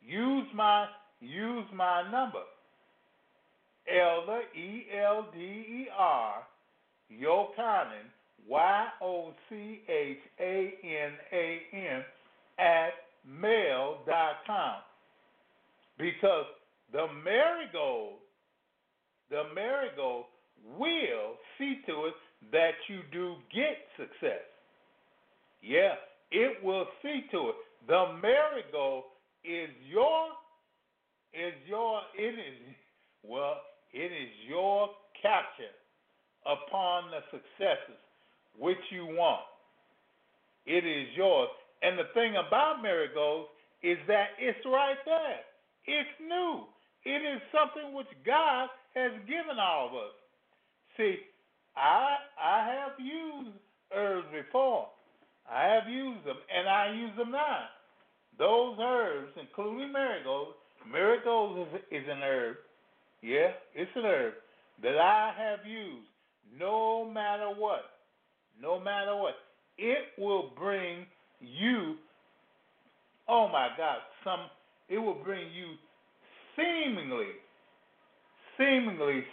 use 0.00 0.46
my 0.54 0.86
use 1.20 1.64
my 1.74 2.08
number. 2.10 2.42
Elder 3.88 4.42
E 4.54 4.84
L 5.02 5.26
D 5.34 5.38
E 5.40 5.86
R 5.96 6.46
Yochanan 7.12 8.06
Y 8.46 8.86
O 9.02 9.32
C 9.48 9.80
H 9.88 10.18
A 10.40 10.74
N 10.84 11.12
A 11.32 11.60
N 11.72 12.04
at 12.58 12.90
mail.com. 13.26 14.76
Because 15.98 16.46
the 16.92 17.06
marigold, 17.24 18.14
the 19.30 19.42
marigold 19.54 20.24
will 20.78 21.36
see 21.58 21.80
to 21.86 22.06
it 22.06 22.14
that 22.52 22.74
you 22.88 23.00
do 23.12 23.34
get 23.54 23.76
success. 23.96 24.44
Yeah, 25.62 25.94
it 26.30 26.62
will 26.62 26.86
see 27.02 27.22
to 27.32 27.50
it. 27.50 27.54
The 27.86 28.18
marigold 28.22 29.04
is 29.44 29.70
your 29.90 30.28
is 31.34 31.54
your 31.66 32.00
it 32.16 32.34
is 32.34 32.76
well, 33.22 33.60
it 33.92 34.12
is 34.12 34.30
your 34.48 34.88
capture 35.20 35.74
upon 36.46 37.10
the 37.10 37.20
successes 37.30 38.00
which 38.58 38.78
you 38.90 39.06
want. 39.06 39.42
It 40.66 40.84
is 40.84 41.08
yours. 41.16 41.48
And 41.82 41.98
the 41.98 42.10
thing 42.14 42.34
about 42.36 42.82
marigolds 42.82 43.48
is 43.82 43.98
that 44.08 44.36
it's 44.38 44.58
right 44.66 44.98
there. 45.06 45.40
It's 45.86 46.10
new. 46.20 46.64
It 47.08 47.24
is 47.24 47.40
something 47.50 47.94
which 47.94 48.12
God 48.26 48.68
has 48.94 49.12
given 49.26 49.56
all 49.58 49.88
of 49.88 49.94
us. 49.94 50.14
See, 50.96 51.16
I 51.74 52.16
I 52.36 52.68
have 52.68 53.00
used 53.00 53.56
herbs 53.96 54.26
before. 54.30 54.88
I 55.50 55.64
have 55.64 55.88
used 55.88 56.26
them 56.26 56.36
and 56.54 56.68
I 56.68 56.92
use 56.92 57.16
them 57.16 57.32
now. 57.32 57.64
Those 58.38 58.76
herbs, 58.78 59.32
including 59.40 59.90
marigolds, 59.90 60.52
marigolds 60.86 61.70
is, 61.74 62.02
is 62.02 62.08
an 62.10 62.20
herb. 62.22 62.56
Yeah, 63.22 63.52
it's 63.74 63.90
an 63.96 64.04
herb 64.04 64.34
that 64.82 64.98
I 64.98 65.32
have 65.36 65.66
used 65.66 66.06
no 66.60 67.10
matter 67.10 67.48
what. 67.48 67.84
No 68.60 68.78
matter 68.78 69.16
what. 69.16 69.34
It 69.78 70.18
will 70.18 70.50
bring 70.58 71.06
you 71.40 71.96
oh 73.28 73.46
my 73.48 73.68
God, 73.76 73.98
some 74.24 74.48
it 74.88 74.98
will 74.98 75.22
bring 75.22 75.52
you 75.52 75.76
seemingly 76.58 77.32
seemingly 78.58 79.24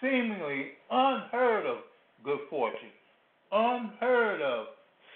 seemingly 0.00 0.66
unheard 0.90 1.66
of 1.66 1.78
good 2.24 2.38
fortune, 2.48 2.78
unheard 3.52 4.40
of 4.40 4.66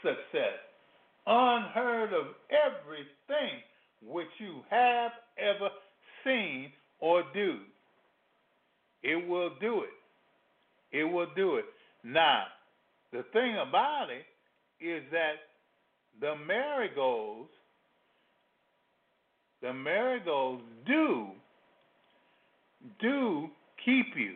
success, 0.03 0.59
unheard 1.27 2.13
of 2.13 2.27
everything 2.51 3.61
which 4.07 4.29
you 4.39 4.61
have 4.71 5.13
ever 5.39 5.69
seen 6.25 6.71
or 7.01 7.23
do. 7.33 7.59
It 9.03 9.29
will 9.29 9.51
do 9.61 9.83
it. 9.83 10.97
It 10.97 11.05
will 11.05 11.29
do 11.37 11.57
it. 11.57 11.65
Now, 12.03 12.45
the 13.13 13.25
thing 13.33 13.57
about 13.57 14.09
it 14.11 14.25
is 14.85 15.03
that 15.13 15.35
the 16.21 16.35
marigolds, 16.47 17.51
the 19.65 19.73
marigolds 19.73 20.63
do, 20.87 21.29
do 23.01 23.49
keep 23.83 24.09
you. 24.15 24.35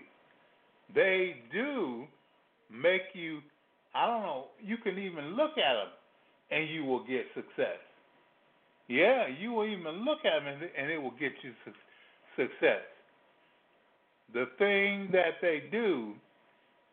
They 0.95 1.37
do 1.53 2.05
make 2.73 3.03
you, 3.13 3.41
I 3.95 4.07
don't 4.07 4.23
know, 4.23 4.47
you 4.65 4.79
can 4.79 4.99
even 4.99 5.37
look 5.37 5.51
at 5.51 5.75
them 5.75 5.93
and 6.51 6.71
you 6.71 6.83
will 6.87 7.05
get 7.05 7.27
success. 7.35 7.77
Yeah, 8.89 9.27
you 9.39 9.53
will 9.53 9.67
even 9.67 10.07
look 10.07 10.21
at 10.25 10.43
them 10.43 10.47
and 10.79 10.91
it 10.91 10.97
will 10.97 11.11
get 11.11 11.33
you 11.43 11.53
success. 12.35 12.87
The 14.33 14.47
thing 14.59 15.11
that 15.13 15.43
they 15.43 15.65
do 15.71 16.15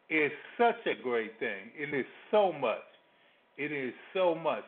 is 0.09 0.31
such 0.57 0.85
a 0.85 1.01
great 1.01 1.39
thing. 1.39 1.71
It 1.73 1.97
is 1.97 2.05
so 2.31 2.51
much. 2.51 2.83
It 3.57 3.71
is 3.71 3.93
so 4.13 4.35
much 4.35 4.65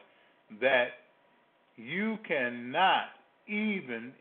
that 0.61 0.87
you 1.75 2.17
cannot 2.25 3.07
even 3.47 4.13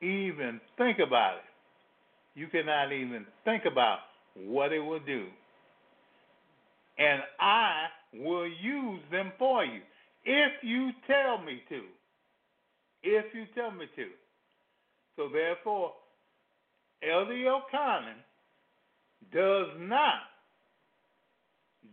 even 0.00 0.60
think 0.76 0.98
about 1.04 1.36
it. 1.36 2.38
You 2.38 2.46
cannot 2.48 2.92
even 2.92 3.26
think 3.44 3.64
about 3.64 3.98
what 4.34 4.72
it 4.72 4.78
will 4.78 5.00
do. 5.00 5.26
And 6.98 7.22
I 7.40 7.86
will 8.14 8.46
use 8.46 9.00
them 9.10 9.32
for 9.38 9.64
you 9.64 9.80
if 10.24 10.52
you 10.62 10.90
tell 11.06 11.38
me 11.44 11.62
to. 11.68 11.80
If 13.02 13.34
you 13.34 13.44
tell 13.54 13.70
me 13.70 13.86
to. 13.96 14.06
So 15.16 15.28
therefore, 15.32 15.92
Elder 17.02 17.32
Yochanan 17.32 18.18
does 19.32 19.68
not 19.80 20.20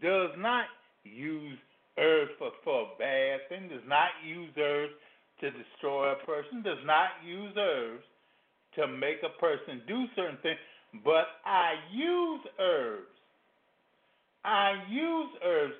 does 0.02 0.32
not 0.38 0.66
use 1.04 1.58
herbs 1.98 2.32
for, 2.38 2.52
for 2.64 2.90
bad 3.00 3.40
thing, 3.50 3.70
does 3.70 3.88
not 3.88 4.10
use 4.26 4.50
herbs 4.58 4.94
to 5.41 5.52
destroy 5.52 6.12
a 6.12 6.26
person, 6.26 6.63
does 6.63 6.78
not 6.86 7.10
use 7.26 7.54
herbs 7.58 8.04
to 8.76 8.88
make 8.88 9.17
a 9.24 9.39
person 9.39 9.82
do 9.88 10.06
certain 10.15 10.38
things, 10.43 10.58
but 11.04 11.26
I 11.45 11.74
use 11.91 12.41
herbs. 12.60 13.08
I 14.43 14.76
use 14.89 15.30
herbs 15.43 15.74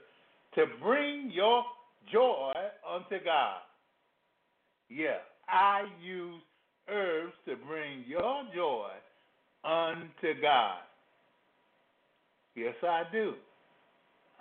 to 0.56 0.66
bring 0.82 1.30
your 1.32 1.64
joy 2.12 2.54
unto 2.90 3.24
God. 3.24 3.60
Yeah, 4.90 5.18
I 5.48 5.84
use 6.04 6.42
herbs 6.90 7.34
to 7.48 7.56
bring 7.56 8.04
your 8.08 8.44
joy 8.54 8.90
unto 9.64 10.42
God. 10.42 10.80
Yes, 12.56 12.76
I 12.84 13.04
do. 13.12 13.34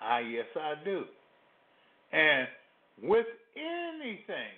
I 0.01 0.21
yes, 0.21 0.47
I 0.57 0.75
do. 0.85 1.05
And 2.13 2.47
with 3.03 3.27
anything, 3.57 4.55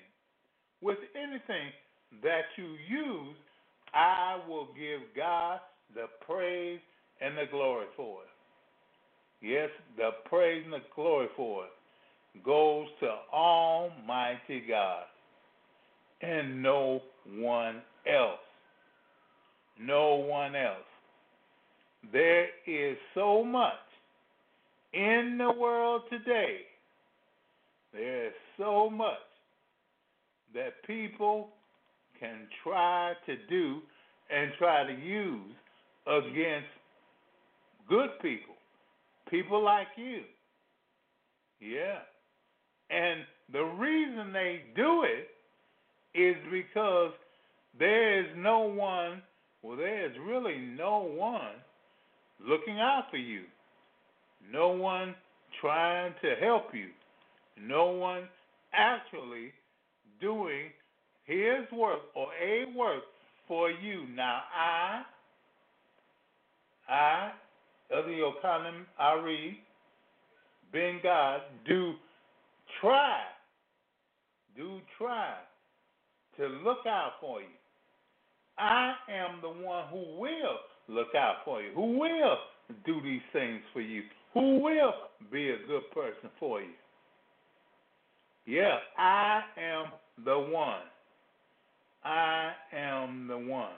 with 0.83 0.99
anything 1.15 1.71
that 2.23 2.45
you 2.57 2.77
use, 2.89 3.37
I 3.95 4.39
will 4.49 4.69
give 4.77 5.01
God 5.17 5.61
the 5.95 6.07
praise 6.27 6.81
and 7.21 7.37
the 7.37 7.45
glory 7.51 7.87
for 7.97 8.23
it. 8.23 9.47
Yes, 9.47 9.71
the 9.97 10.11
praise 10.29 10.63
and 10.65 10.73
the 10.73 10.83
glory 10.95 11.29
for 11.37 11.65
it 11.65 12.45
goes 12.45 12.87
to 13.01 13.09
Almighty 13.33 14.65
God 14.69 15.05
and 16.21 16.63
no 16.63 17.01
one 17.39 17.83
else. 18.07 18.39
No 19.81 20.17
one 20.17 20.55
else. 20.55 20.77
There 22.13 22.47
is 22.67 22.97
so 23.15 23.45
much 23.45 23.73
in 24.93 25.37
the 25.39 25.53
world 25.53 26.03
today. 26.11 26.61
There 27.93 28.27
is 28.29 28.33
so 28.59 28.89
much 28.89 29.19
that 30.57 30.83
people 30.87 31.51
can 32.19 32.49
try 32.65 33.13
to 33.27 33.37
do 33.49 33.81
and 34.35 34.51
try 34.59 34.85
to 34.85 34.93
use 34.93 35.53
against 36.07 36.69
good 37.89 38.11
people, 38.23 38.55
people 39.31 39.63
like 39.63 39.89
you. 39.97 40.23
Yeah. 41.61 41.99
And 42.91 43.21
the 43.53 43.63
reason 43.63 44.33
they 44.33 44.63
do 44.75 45.05
it 45.05 46.19
is 46.19 46.37
because 46.51 47.13
there 47.79 48.21
is 48.21 48.27
no 48.37 48.61
one, 48.61 49.23
well, 49.63 49.77
there 49.77 50.07
is 50.07 50.13
really 50.27 50.59
no 50.59 51.01
one 51.01 51.57
looking 52.47 52.81
out 52.81 53.05
for 53.11 53.19
you, 53.19 53.43
no 54.51 54.69
one 54.69 55.15
trying 55.61 56.15
to 56.23 56.35
help 56.41 56.73
you, 56.73 56.89
no 57.61 57.87
one 57.87 58.23
actually 58.73 59.53
doing 60.21 60.67
his 61.25 61.71
work 61.73 62.01
or 62.15 62.29
a 62.43 62.77
work 62.77 63.03
for 63.49 63.71
you. 63.71 64.07
Now, 64.15 64.41
I, 64.55 65.03
I, 66.89 67.33
Elder 67.95 68.09
Yochanan 68.09 68.85
Ari, 68.99 69.59
Ben 70.73 71.01
God, 71.03 71.41
do 71.67 71.95
try, 72.81 73.21
do 74.57 74.81
try 74.99 75.35
to 76.39 76.47
look 76.47 76.87
out 76.87 77.13
for 77.21 77.41
you. 77.41 77.47
I 78.59 78.95
am 79.11 79.41
the 79.43 79.49
one 79.49 79.87
who 79.91 80.19
will 80.19 80.59
look 80.89 81.15
out 81.15 81.37
for 81.45 81.63
you, 81.63 81.71
who 81.75 81.99
will 81.99 82.37
do 82.85 83.01
these 83.03 83.21
things 83.33 83.61
for 83.73 83.81
you, 83.81 84.03
who 84.35 84.61
will 84.61 84.93
be 85.31 85.51
a 85.51 85.59
good 85.67 85.91
person 85.93 86.31
for 86.39 86.61
you. 86.61 86.69
Yeah, 88.47 88.79
I 88.97 89.41
am 89.61 89.87
the 90.25 90.39
one. 90.39 90.83
I 92.05 92.53
am 92.73 93.27
the 93.27 93.37
one. 93.37 93.73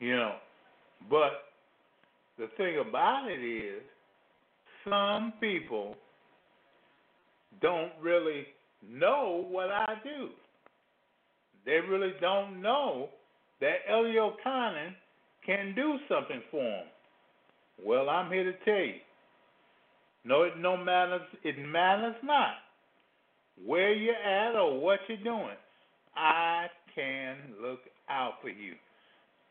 You 0.00 0.16
know, 0.16 0.34
but 1.08 1.30
the 2.36 2.48
thing 2.56 2.78
about 2.80 3.30
it 3.30 3.40
is, 3.40 3.82
some 4.88 5.32
people 5.40 5.94
don't 7.60 7.92
really 8.00 8.46
know 8.90 9.46
what 9.48 9.70
I 9.70 9.94
do. 10.02 10.30
They 11.64 11.78
really 11.88 12.14
don't 12.20 12.60
know 12.60 13.08
that 13.60 13.76
Elder 13.88 14.08
Yochanan 14.08 14.94
can 15.46 15.76
do 15.76 15.98
something 16.08 16.42
for 16.50 16.64
them. 16.64 16.86
Well, 17.84 18.10
I'm 18.10 18.32
here 18.32 18.42
to 18.42 18.58
tell 18.64 18.74
you. 18.74 18.94
No, 20.24 20.42
it 20.42 20.58
no 20.58 20.76
matters. 20.76 21.22
It 21.44 21.58
matters 21.64 22.16
not 22.24 22.54
where 23.64 23.92
you're 23.92 24.14
at 24.14 24.54
or 24.56 24.80
what 24.80 25.00
you're 25.08 25.18
doing. 25.18 25.56
I 26.16 26.66
can 26.94 27.36
look 27.60 27.80
out 28.08 28.34
for 28.42 28.48
you. 28.48 28.74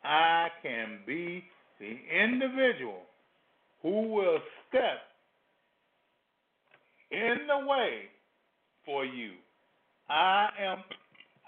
I 0.03 0.47
can 0.61 0.99
be 1.05 1.43
the 1.79 1.95
individual 2.23 3.01
who 3.81 4.13
will 4.13 4.39
step 4.69 4.99
in 7.11 7.37
the 7.47 7.65
way 7.67 8.03
for 8.85 9.05
you. 9.05 9.31
I 10.09 10.49
am 10.59 10.77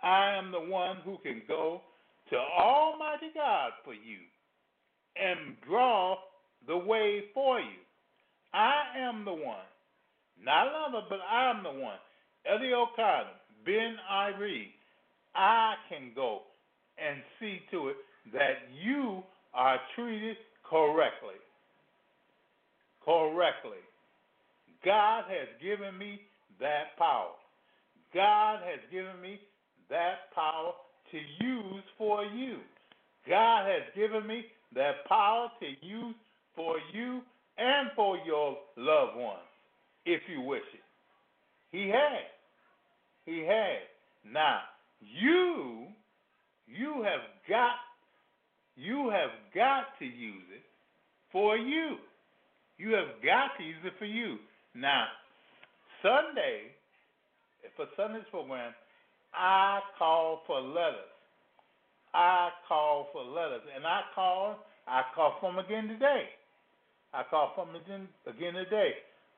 I 0.03 0.35
am 0.35 0.51
the 0.51 0.59
one 0.59 0.97
who 1.05 1.17
can 1.23 1.41
go 1.47 1.81
to 2.29 2.35
Almighty 2.35 3.31
God 3.33 3.71
for 3.85 3.93
you 3.93 4.17
and 5.15 5.55
draw 5.67 6.17
the 6.67 6.77
way 6.77 7.23
for 7.33 7.59
you. 7.59 7.79
I 8.53 8.83
am 8.97 9.23
the 9.25 9.33
one. 9.33 9.67
Not 10.43 10.67
another, 10.67 11.05
but 11.09 11.19
I 11.29 11.49
am 11.49 11.63
the 11.63 11.71
one. 11.71 11.97
Eddie 12.45 12.71
Yochanan, 12.71 13.25
Ben 13.65 13.95
Ari, 14.09 14.71
I 15.35 15.75
can 15.89 16.11
go 16.15 16.41
and 16.97 17.21
see 17.39 17.59
to 17.71 17.89
it 17.89 17.95
that 18.33 18.67
you 18.83 19.23
are 19.53 19.77
treated 19.95 20.37
correctly. 20.69 21.39
Correctly. 23.03 23.81
God 24.85 25.23
has 25.29 25.47
given 25.61 25.97
me 25.97 26.19
that 26.59 26.97
power. 26.97 27.31
God 28.13 28.59
has 28.63 28.79
given 28.91 29.19
me 29.21 29.39
that 29.89 30.33
power 30.35 30.73
to 31.11 31.17
use 31.45 31.83
for 31.97 32.23
you. 32.25 32.57
God 33.27 33.65
has 33.65 33.83
given 33.95 34.27
me 34.27 34.45
that 34.75 35.05
power 35.07 35.49
to 35.59 35.85
use 35.85 36.15
for 36.55 36.75
you 36.93 37.21
and 37.57 37.89
for 37.95 38.17
your 38.25 38.57
loved 38.77 39.17
ones, 39.17 39.39
if 40.05 40.21
you 40.29 40.41
wish 40.41 40.63
it. 40.73 40.83
He 41.71 41.89
has. 41.89 42.32
He 43.25 43.45
has. 43.47 43.81
Now, 44.31 44.61
you, 44.99 45.87
you 46.67 47.03
have 47.03 47.21
got, 47.49 47.75
you 48.75 49.09
have 49.09 49.31
got 49.53 49.97
to 49.99 50.05
use 50.05 50.43
it 50.55 50.63
for 51.31 51.57
you. 51.57 51.97
You 52.77 52.91
have 52.93 53.21
got 53.23 53.57
to 53.57 53.63
use 53.63 53.83
it 53.83 53.93
for 53.99 54.05
you. 54.05 54.37
Now, 54.75 55.05
Sunday, 56.01 56.73
for 57.75 57.85
Sunday's 57.95 58.27
program, 58.31 58.73
I 59.33 59.79
call 59.97 60.41
for 60.47 60.59
letters. 60.59 61.09
I 62.13 62.49
call 62.67 63.07
for 63.11 63.23
letters, 63.23 63.61
and 63.75 63.85
I 63.85 64.01
call. 64.13 64.57
I 64.87 65.01
call 65.15 65.37
for 65.39 65.51
them 65.51 65.63
again 65.63 65.87
today. 65.87 66.29
I 67.13 67.23
call 67.29 67.53
for 67.55 67.65
them 67.65 67.75
again, 67.75 68.07
again 68.27 68.53
today. 68.53 68.91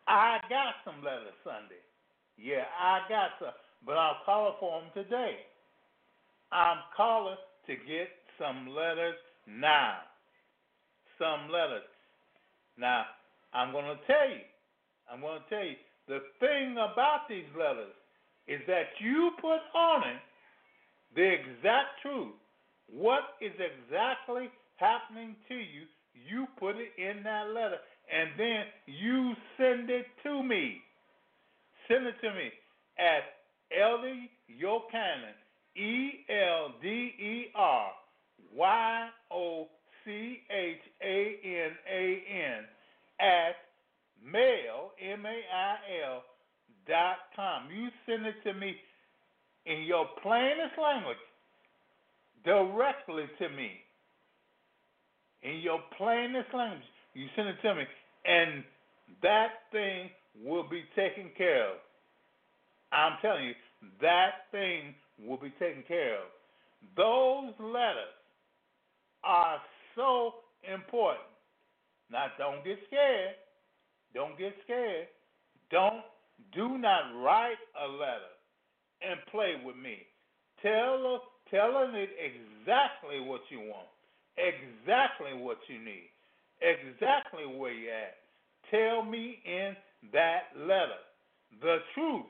I 0.08 0.40
got 0.50 0.76
some 0.84 1.04
letters 1.04 1.36
Sunday. 1.44 1.82
Yeah, 2.38 2.68
I 2.80 3.00
got 3.08 3.30
some, 3.40 3.56
but 3.86 3.94
I'm 3.94 4.16
calling 4.26 4.54
for 4.60 4.82
them 4.82 4.90
today. 4.94 5.38
I'm 6.52 6.78
calling 6.96 7.38
to 7.68 7.74
get 7.74 8.10
some 8.40 8.68
letters 8.70 9.16
now. 9.48 9.98
Some 11.18 11.50
letters. 11.52 11.88
Now, 12.78 13.06
I'm 13.54 13.72
going 13.72 13.86
to 13.86 13.98
tell 14.06 14.30
you. 14.30 14.44
I'm 15.12 15.22
going 15.22 15.40
to 15.42 15.50
tell 15.50 15.66
you 15.66 15.76
the 16.08 16.20
thing 16.40 16.74
about 16.74 17.28
these 17.30 17.50
letters 17.58 17.94
is 18.48 18.62
that 18.68 18.94
you 19.00 19.32
put 19.42 19.62
on 19.74 20.02
it 20.08 20.22
the 21.16 21.26
exact 21.26 22.02
truth. 22.02 22.34
What 22.88 23.24
is 23.42 23.54
exactly 23.58 24.50
happening 24.76 25.36
to 25.48 25.56
you, 25.56 25.88
you 26.14 26.46
put 26.60 26.76
it 26.76 26.92
in 26.98 27.24
that 27.24 27.48
letter, 27.48 27.80
and 28.12 28.30
then 28.38 28.64
you 28.86 29.34
send 29.58 29.90
it 29.90 30.06
to 30.24 30.44
me. 30.44 30.82
Send 31.88 32.06
it 32.06 32.16
to 32.22 32.34
me 32.34 32.52
at 33.00 33.35
Elder 33.72 34.16
Yochanan, 34.50 35.36
E 35.76 36.26
L 36.30 36.74
D 36.82 36.88
E 36.88 37.46
R 37.56 37.92
Y 38.56 39.10
O 39.32 39.68
C 40.04 40.40
H 40.50 40.78
A 41.02 41.40
N 41.44 41.72
A 41.92 42.24
N, 42.30 42.64
at 43.20 43.56
mail, 44.24 44.92
M 45.02 45.26
A 45.26 45.30
I 45.30 45.76
L, 46.06 46.24
dot 46.88 47.18
com. 47.36 47.70
You 47.72 47.90
send 48.06 48.26
it 48.26 48.36
to 48.44 48.54
me 48.54 48.76
in 49.66 49.84
your 49.84 50.06
plainest 50.22 50.78
language, 50.82 51.18
directly 52.44 53.26
to 53.40 53.50
me. 53.50 53.72
In 55.44 55.60
your 55.60 55.80
plainest 55.98 56.54
language, 56.54 56.84
you 57.14 57.28
send 57.36 57.50
it 57.50 57.58
to 57.62 57.76
me, 57.76 57.84
and 58.26 58.64
that 59.22 59.50
thing 59.72 60.10
will 60.44 60.68
be 60.68 60.84
taken 60.96 61.30
care 61.38 61.70
of. 61.70 61.78
I'm 62.96 63.18
telling 63.22 63.46
you, 63.46 63.54
that 64.02 64.50
thing 64.52 64.96
will 65.20 65.38
be 65.38 65.54
taken 65.60 65.84
care 65.88 66.16
of. 66.16 66.30
Those 66.96 67.54
letters 67.60 68.16
are 69.24 69.58
so 69.96 70.34
important. 70.64 71.28
Now, 72.12 72.28
don't 72.38 72.64
get 72.64 72.78
scared. 72.88 73.36
Don't 74.14 74.38
get 74.38 74.54
scared. 74.64 75.08
Don't 75.72 76.02
do 76.54 76.78
not 76.78 77.12
write 77.24 77.60
a 77.84 77.88
letter 77.88 78.34
and 79.02 79.20
play 79.32 79.54
with 79.64 79.76
me. 79.76 79.98
Tell 80.62 81.22
telling 81.52 81.96
it 81.96 82.10
exactly 82.18 83.20
what 83.20 83.42
you 83.50 83.60
want, 83.60 83.88
exactly 84.38 85.34
what 85.38 85.58
you 85.68 85.80
need, 85.80 86.10
exactly 86.62 87.46
where 87.46 87.74
you're 87.74 87.94
at. 87.94 88.18
Tell 88.72 89.04
me 89.04 89.40
in 89.46 89.76
that 90.14 90.50
letter 90.58 91.02
the 91.62 91.78
truth, 91.94 92.26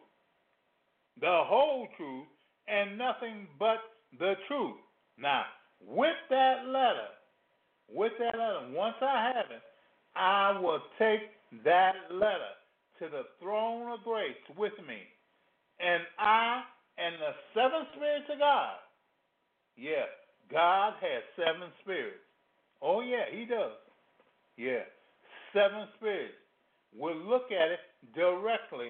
the 1.19 1.43
whole 1.45 1.87
truth, 1.97 2.27
and 2.67 2.97
nothing 2.97 3.47
but 3.59 3.77
the 4.19 4.33
truth. 4.47 4.75
Now, 5.17 5.43
with 5.85 6.15
that 6.29 6.65
letter, 6.67 7.09
with 7.89 8.13
that 8.19 8.37
letter, 8.37 8.67
once 8.71 8.95
I 9.01 9.31
have 9.35 9.51
it, 9.51 9.61
I 10.15 10.59
will 10.59 10.81
take 10.97 11.21
that 11.63 11.93
letter 12.11 12.55
to 12.99 13.05
the 13.09 13.23
throne 13.41 13.91
of 13.91 14.03
grace 14.03 14.35
with 14.57 14.73
me. 14.87 14.99
And 15.79 16.03
I 16.17 16.63
and 16.97 17.15
the 17.15 17.33
seven 17.53 17.87
spirits 17.95 18.25
of 18.31 18.39
God. 18.39 18.75
Yeah, 19.77 20.07
God 20.51 20.93
has 21.01 21.23
seven 21.35 21.69
spirits. 21.83 22.23
Oh, 22.81 23.01
yeah, 23.01 23.25
He 23.31 23.45
does. 23.45 23.75
Yeah, 24.57 24.87
seven 25.53 25.87
spirits. 25.97 26.39
We'll 26.95 27.17
look 27.17 27.51
at 27.51 27.71
it 27.71 27.79
directly 28.15 28.87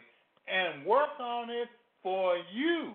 and 0.47 0.85
work 0.85 1.17
on 1.19 1.49
it 1.49 1.67
for 2.05 2.37
you. 2.53 2.91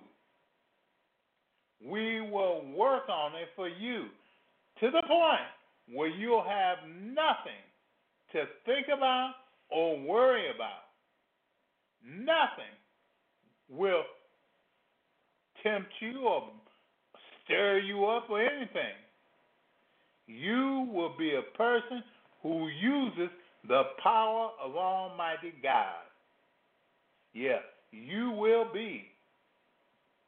We 1.85 2.21
will 2.21 2.63
work 2.77 3.09
on 3.09 3.35
it 3.35 3.49
for 3.57 3.69
you 3.69 4.05
to 4.79 4.91
the 4.91 5.03
point 5.09 5.51
where 5.93 6.09
you'll 6.09 6.45
have 6.45 6.79
nothing 6.89 7.65
to 8.31 8.45
think 8.65 8.87
about 8.97 9.33
or 9.69 10.01
worry 10.01 10.45
about. 10.55 10.85
Nothing 12.07 12.71
will 13.69 14.05
tempt 15.65 15.91
you 15.99 16.21
or 16.21 16.45
stir 17.45 17.79
you 17.79 18.07
up 18.07 18.31
or 18.31 18.41
anything. 18.41 18.95
You 20.29 20.89
will 20.93 21.17
be 21.19 21.35
a 21.35 21.57
person 21.57 22.05
who 22.45 22.69
uses 22.69 23.31
the 23.67 23.83
power 24.01 24.51
of 24.63 24.77
Almighty 24.77 25.53
God. 25.61 26.05
Yeah, 27.33 27.59
you 27.93 28.31
will 28.31 28.67
be. 28.73 29.05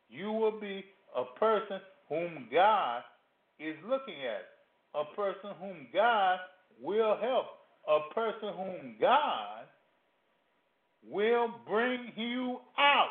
You 0.09 0.33
will 0.33 0.61
be 0.61 0.85
a 1.17 1.39
person 1.39 1.81
whom 2.09 2.49
God 2.53 3.03
is 3.59 3.75
looking 3.89 4.17
at, 4.27 5.01
a 5.01 5.05
person 5.15 5.51
whom 5.59 5.87
God 5.93 6.39
will 6.81 7.17
help, 7.21 7.47
a 7.89 8.15
person 8.15 8.51
whom 8.57 8.97
God 9.01 9.65
will 11.09 11.49
bring 11.69 12.13
you 12.17 12.59
out 12.79 13.09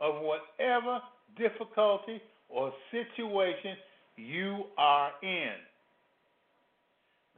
of 0.00 0.22
whatever 0.22 1.00
difficulty 1.36 2.20
or 2.48 2.72
situation 2.90 3.76
you 4.16 4.64
are 4.76 5.10
in. 5.22 5.52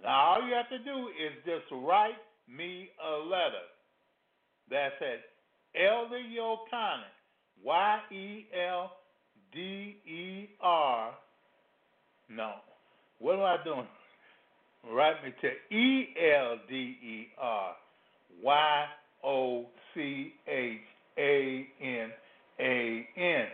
Now, 0.03 0.35
all 0.35 0.49
you 0.49 0.55
have 0.55 0.69
to 0.71 0.79
do 0.79 1.09
is 1.09 1.33
just 1.45 1.71
write 1.83 2.17
me 2.49 2.89
a 3.05 3.19
letter. 3.25 3.67
That's 4.71 4.95
at 5.01 5.21
Elder 5.75 6.19
Yochanan, 6.19 7.05
Y 7.65 7.99
E 8.13 8.47
L 8.55 8.91
D 9.53 9.97
E 10.07 10.49
R. 10.61 11.15
No. 12.29 12.55
What 13.19 13.35
am 13.37 13.43
I 13.43 13.57
doing? 13.65 13.87
Write 14.93 15.23
me 15.25 15.35
to 15.43 15.77
E 15.77 16.09
L 16.35 16.57
D 16.69 16.75
E 16.75 17.29
R 17.39 17.77
Y 18.43 18.87
O 19.25 19.67
C 19.95 20.33
H 20.49 20.81
A 21.19 21.67
N 21.83 22.11
A 22.59 23.09
N 23.17 23.47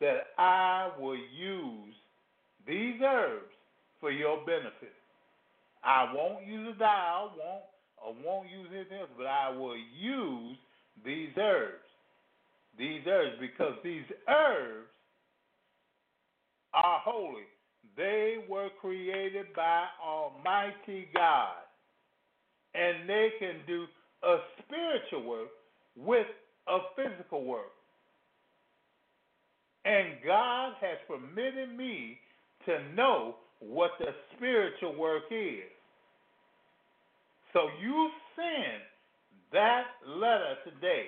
that 0.02 0.28
I 0.38 0.92
will 1.00 1.16
use 1.16 1.94
these 2.68 3.00
herbs 3.04 3.52
for 4.00 4.12
your 4.12 4.38
benefit. 4.46 4.94
I 5.84 6.12
won't 6.14 6.46
use 6.46 6.76
a 6.76 6.80
dial, 6.80 7.34
won't 7.38 7.64
or 8.06 8.14
won't 8.26 8.50
use 8.50 8.68
anything 8.74 9.00
else, 9.00 9.10
but 9.18 9.28
I 9.28 9.50
will 9.50 9.78
use 9.78 10.58
these 11.06 11.30
herbs. 11.38 11.84
These 12.78 13.02
herbs 13.08 13.36
because 13.40 13.74
these 13.84 14.04
herbs 14.28 14.88
are 16.74 17.00
holy. 17.04 17.44
They 17.96 18.38
were 18.50 18.70
created 18.82 19.48
by 19.56 19.86
Almighty 20.04 21.08
God. 21.14 21.58
And 22.76 23.08
they 23.08 23.30
can 23.40 23.58
do 23.68 23.86
a 24.24 24.38
spiritual 24.60 25.30
work 25.30 25.50
with 25.96 26.28
a 26.68 26.78
physical 26.96 27.44
work. 27.46 27.72
And 29.86 30.16
God 30.26 30.74
has 30.80 30.98
permitted 31.08 31.78
me 31.78 32.18
to 32.66 32.94
know 32.96 33.36
what 33.60 33.92
the 34.00 34.08
spiritual 34.36 34.96
work 34.98 35.24
is. 35.32 35.70
So 37.52 37.68
you 37.82 38.10
send 38.36 38.82
that 39.52 39.84
letter 40.08 40.56
today. 40.66 41.08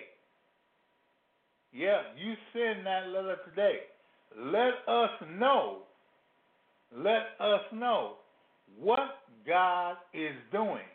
Yeah, 1.73 2.01
you 2.17 2.33
send 2.53 2.85
that 2.85 3.07
letter 3.07 3.37
today. 3.49 3.79
Let 4.37 4.73
us 4.87 5.09
know. 5.37 5.79
Let 6.95 7.35
us 7.39 7.61
know 7.73 8.15
what 8.79 9.17
God 9.47 9.95
is 10.13 10.35
doing 10.51 10.85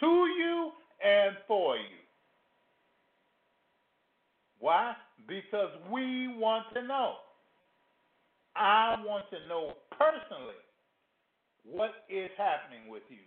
to 0.00 0.06
you 0.06 0.70
and 1.04 1.36
for 1.48 1.76
you. 1.76 2.01
Why? 4.62 4.94
Because 5.26 5.70
we 5.90 6.28
want 6.38 6.66
to 6.74 6.82
know. 6.82 7.14
I 8.54 8.94
want 9.04 9.24
to 9.30 9.48
know 9.48 9.72
personally 9.90 10.62
what 11.64 11.90
is 12.08 12.30
happening 12.38 12.88
with 12.88 13.02
you. 13.08 13.26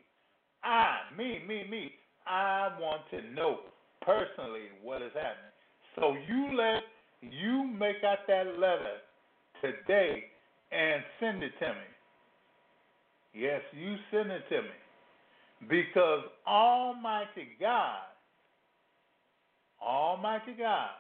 I, 0.64 1.00
me, 1.18 1.42
me, 1.46 1.66
me, 1.70 1.92
I 2.26 2.70
want 2.80 3.02
to 3.12 3.22
know 3.34 3.60
personally 4.02 4.72
what 4.82 5.02
is 5.02 5.12
happening. 5.14 5.52
So 5.98 6.16
you 6.26 6.58
let 6.58 6.84
you 7.22 7.66
make 7.66 8.02
out 8.06 8.20
that 8.30 8.58
letter 8.58 9.00
today 9.62 10.24
and 10.72 11.04
send 11.20 11.44
it 11.44 11.52
to 11.60 11.68
me. 11.68 13.42
Yes, 13.42 13.62
you 13.74 13.98
send 14.10 14.32
it 14.32 14.44
to 14.48 14.62
me. 14.62 15.68
Because 15.68 16.24
Almighty 16.48 17.58
God, 17.60 18.04
Almighty 19.82 20.56
God 20.58 20.92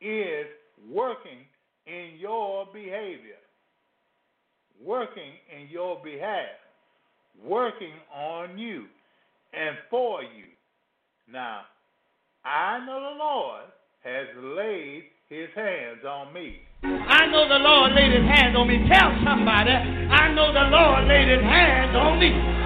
is 0.00 0.46
working 0.90 1.44
in 1.86 2.18
your 2.18 2.66
behavior, 2.72 3.40
working 4.82 5.32
in 5.54 5.68
your 5.68 6.02
behalf, 6.02 6.56
working 7.44 7.92
on 8.14 8.58
you 8.58 8.86
and 9.52 9.76
for 9.90 10.22
you. 10.22 10.44
Now, 11.30 11.62
I 12.44 12.78
know 12.86 13.00
the 13.00 13.18
Lord 13.18 13.64
has 14.02 14.26
laid 14.56 15.04
his 15.28 15.48
hands 15.54 16.04
on 16.08 16.32
me. 16.32 16.56
I 16.82 17.26
know 17.26 17.46
the 17.48 17.58
Lord 17.58 17.92
laid 17.92 18.12
his 18.12 18.24
hands 18.24 18.56
on 18.56 18.66
me. 18.66 18.78
Tell 18.88 19.12
somebody, 19.24 19.70
I 19.70 20.32
know 20.32 20.52
the 20.52 20.70
Lord 20.72 21.06
laid 21.06 21.28
his 21.28 21.42
hands 21.42 21.94
on 21.94 22.18
me. 22.18 22.59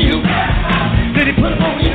you. 0.00 0.22
Did 1.14 1.26
he 1.28 1.34
put 1.34 1.52
on 1.60 1.80
you? 1.80 1.89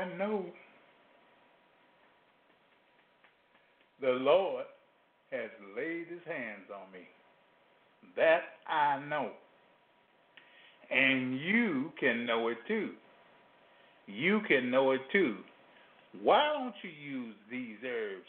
I 0.00 0.16
know 0.16 0.46
the 4.00 4.12
Lord 4.12 4.64
has 5.30 5.50
laid 5.76 6.06
his 6.08 6.24
hands 6.26 6.70
on 6.74 6.90
me. 6.90 7.06
That 8.16 8.40
I 8.66 8.98
know. 9.06 9.30
And 10.90 11.38
you 11.38 11.92
can 12.00 12.24
know 12.24 12.48
it 12.48 12.56
too. 12.66 12.90
You 14.06 14.40
can 14.48 14.70
know 14.70 14.92
it 14.92 15.02
too. 15.12 15.36
Why 16.22 16.50
don't 16.58 16.74
you 16.82 16.90
use 16.90 17.34
these 17.50 17.76
herbs? 17.84 18.26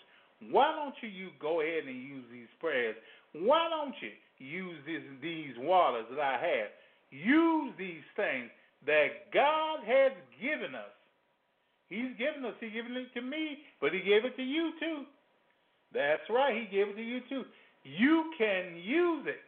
Why 0.52 0.76
don't 0.76 0.94
you, 1.02 1.08
you 1.08 1.30
go 1.40 1.62
ahead 1.62 1.86
and 1.88 1.96
use 1.96 2.26
these 2.34 2.52
prayers? 2.60 2.96
Why 3.34 3.70
don't 3.70 3.96
you 4.02 4.46
use 4.46 4.76
this, 4.86 5.02
these 5.22 5.54
waters 5.58 6.06
that 6.12 6.20
I 6.20 6.34
have? 6.34 6.70
Use 7.12 7.72
these 7.80 8.04
things 8.18 8.50
that 8.86 9.32
God 9.34 9.80
has 9.86 10.12
given 10.42 10.76
us. 10.76 10.92
He's 11.92 12.16
given 12.18 12.46
us. 12.46 12.56
He 12.62 12.70
given 12.70 12.96
it 12.96 13.14
to 13.14 13.22
me, 13.22 13.58
but 13.82 13.92
He 13.92 14.00
gave 14.00 14.24
it 14.24 14.38
to 14.38 14.44
you 14.44 14.72
too. 14.80 15.04
That's 15.94 16.24
right. 16.30 16.56
He 16.56 16.66
gave 16.74 16.88
it 16.88 16.96
to 16.96 17.04
you 17.04 17.20
too. 17.28 17.44
You 17.84 18.32
can 18.38 18.78
use 18.78 19.28
it. 19.28 19.44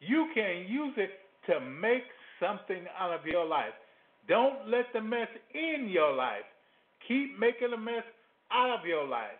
You 0.00 0.28
can 0.34 0.66
use 0.68 0.94
it 0.96 1.10
to 1.46 1.60
make 1.60 2.02
something 2.40 2.84
out 2.98 3.12
of 3.12 3.24
your 3.24 3.46
life. 3.46 3.74
Don't 4.28 4.68
let 4.68 4.86
the 4.92 5.00
mess 5.00 5.28
in 5.54 5.88
your 5.88 6.12
life. 6.12 6.42
Keep 7.06 7.38
making 7.38 7.72
a 7.72 7.78
mess 7.78 8.02
out 8.50 8.76
of 8.76 8.84
your 8.84 9.06
life. 9.06 9.38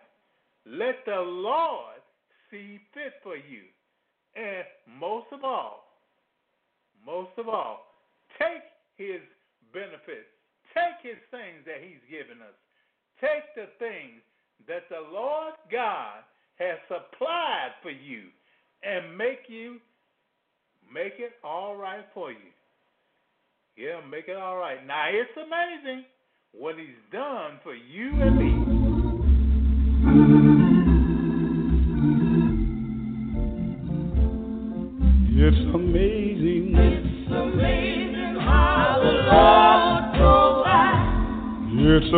Let 0.65 1.03
the 1.05 1.19
Lord 1.19 1.99
see 2.49 2.79
fit 2.93 3.13
for 3.23 3.35
you. 3.35 3.63
And 4.35 4.63
most 4.99 5.27
of 5.33 5.43
all, 5.43 5.83
most 7.05 7.31
of 7.37 7.49
all, 7.49 7.85
take 8.39 8.63
his 8.95 9.19
benefits. 9.73 10.32
Take 10.73 11.05
his 11.05 11.21
things 11.29 11.61
that 11.65 11.81
he's 11.81 12.01
given 12.09 12.41
us. 12.41 12.57
Take 13.21 13.53
the 13.55 13.69
things 13.77 14.21
that 14.67 14.89
the 14.89 15.01
Lord 15.11 15.53
God 15.71 16.25
has 16.55 16.77
supplied 16.87 17.77
for 17.81 17.91
you 17.91 18.29
and 18.83 19.17
make 19.17 19.47
you 19.47 19.79
make 20.93 21.13
it 21.17 21.33
all 21.43 21.75
right 21.75 22.05
for 22.13 22.31
you. 22.31 22.51
Yeah, 23.75 24.01
make 24.09 24.27
it 24.27 24.37
all 24.37 24.57
right. 24.57 24.85
Now 24.85 25.05
it's 25.09 25.31
amazing 25.37 26.05
what 26.51 26.75
he's 26.77 26.89
done 27.11 27.59
for 27.63 27.73
you 27.73 28.09
and 28.21 28.37
me. 28.37 28.62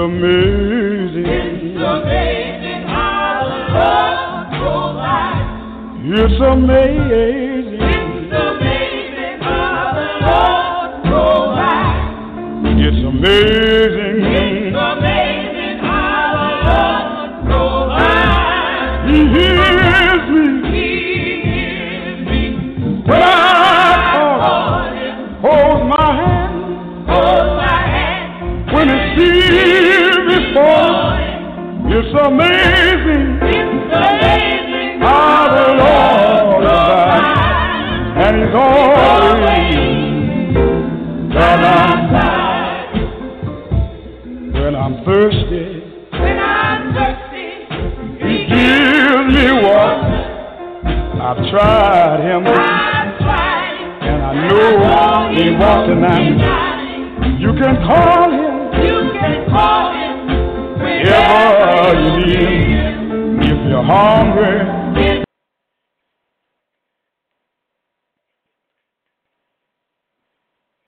Amazing. 0.05 1.25
It's 1.25 1.81
amazing 1.81 2.83
how 2.87 3.49
the 3.49 3.61
Lord 3.73 4.45
provides. 4.61 5.49
It's 6.21 6.41
amazing. 6.41 7.44
Wants 56.18 56.54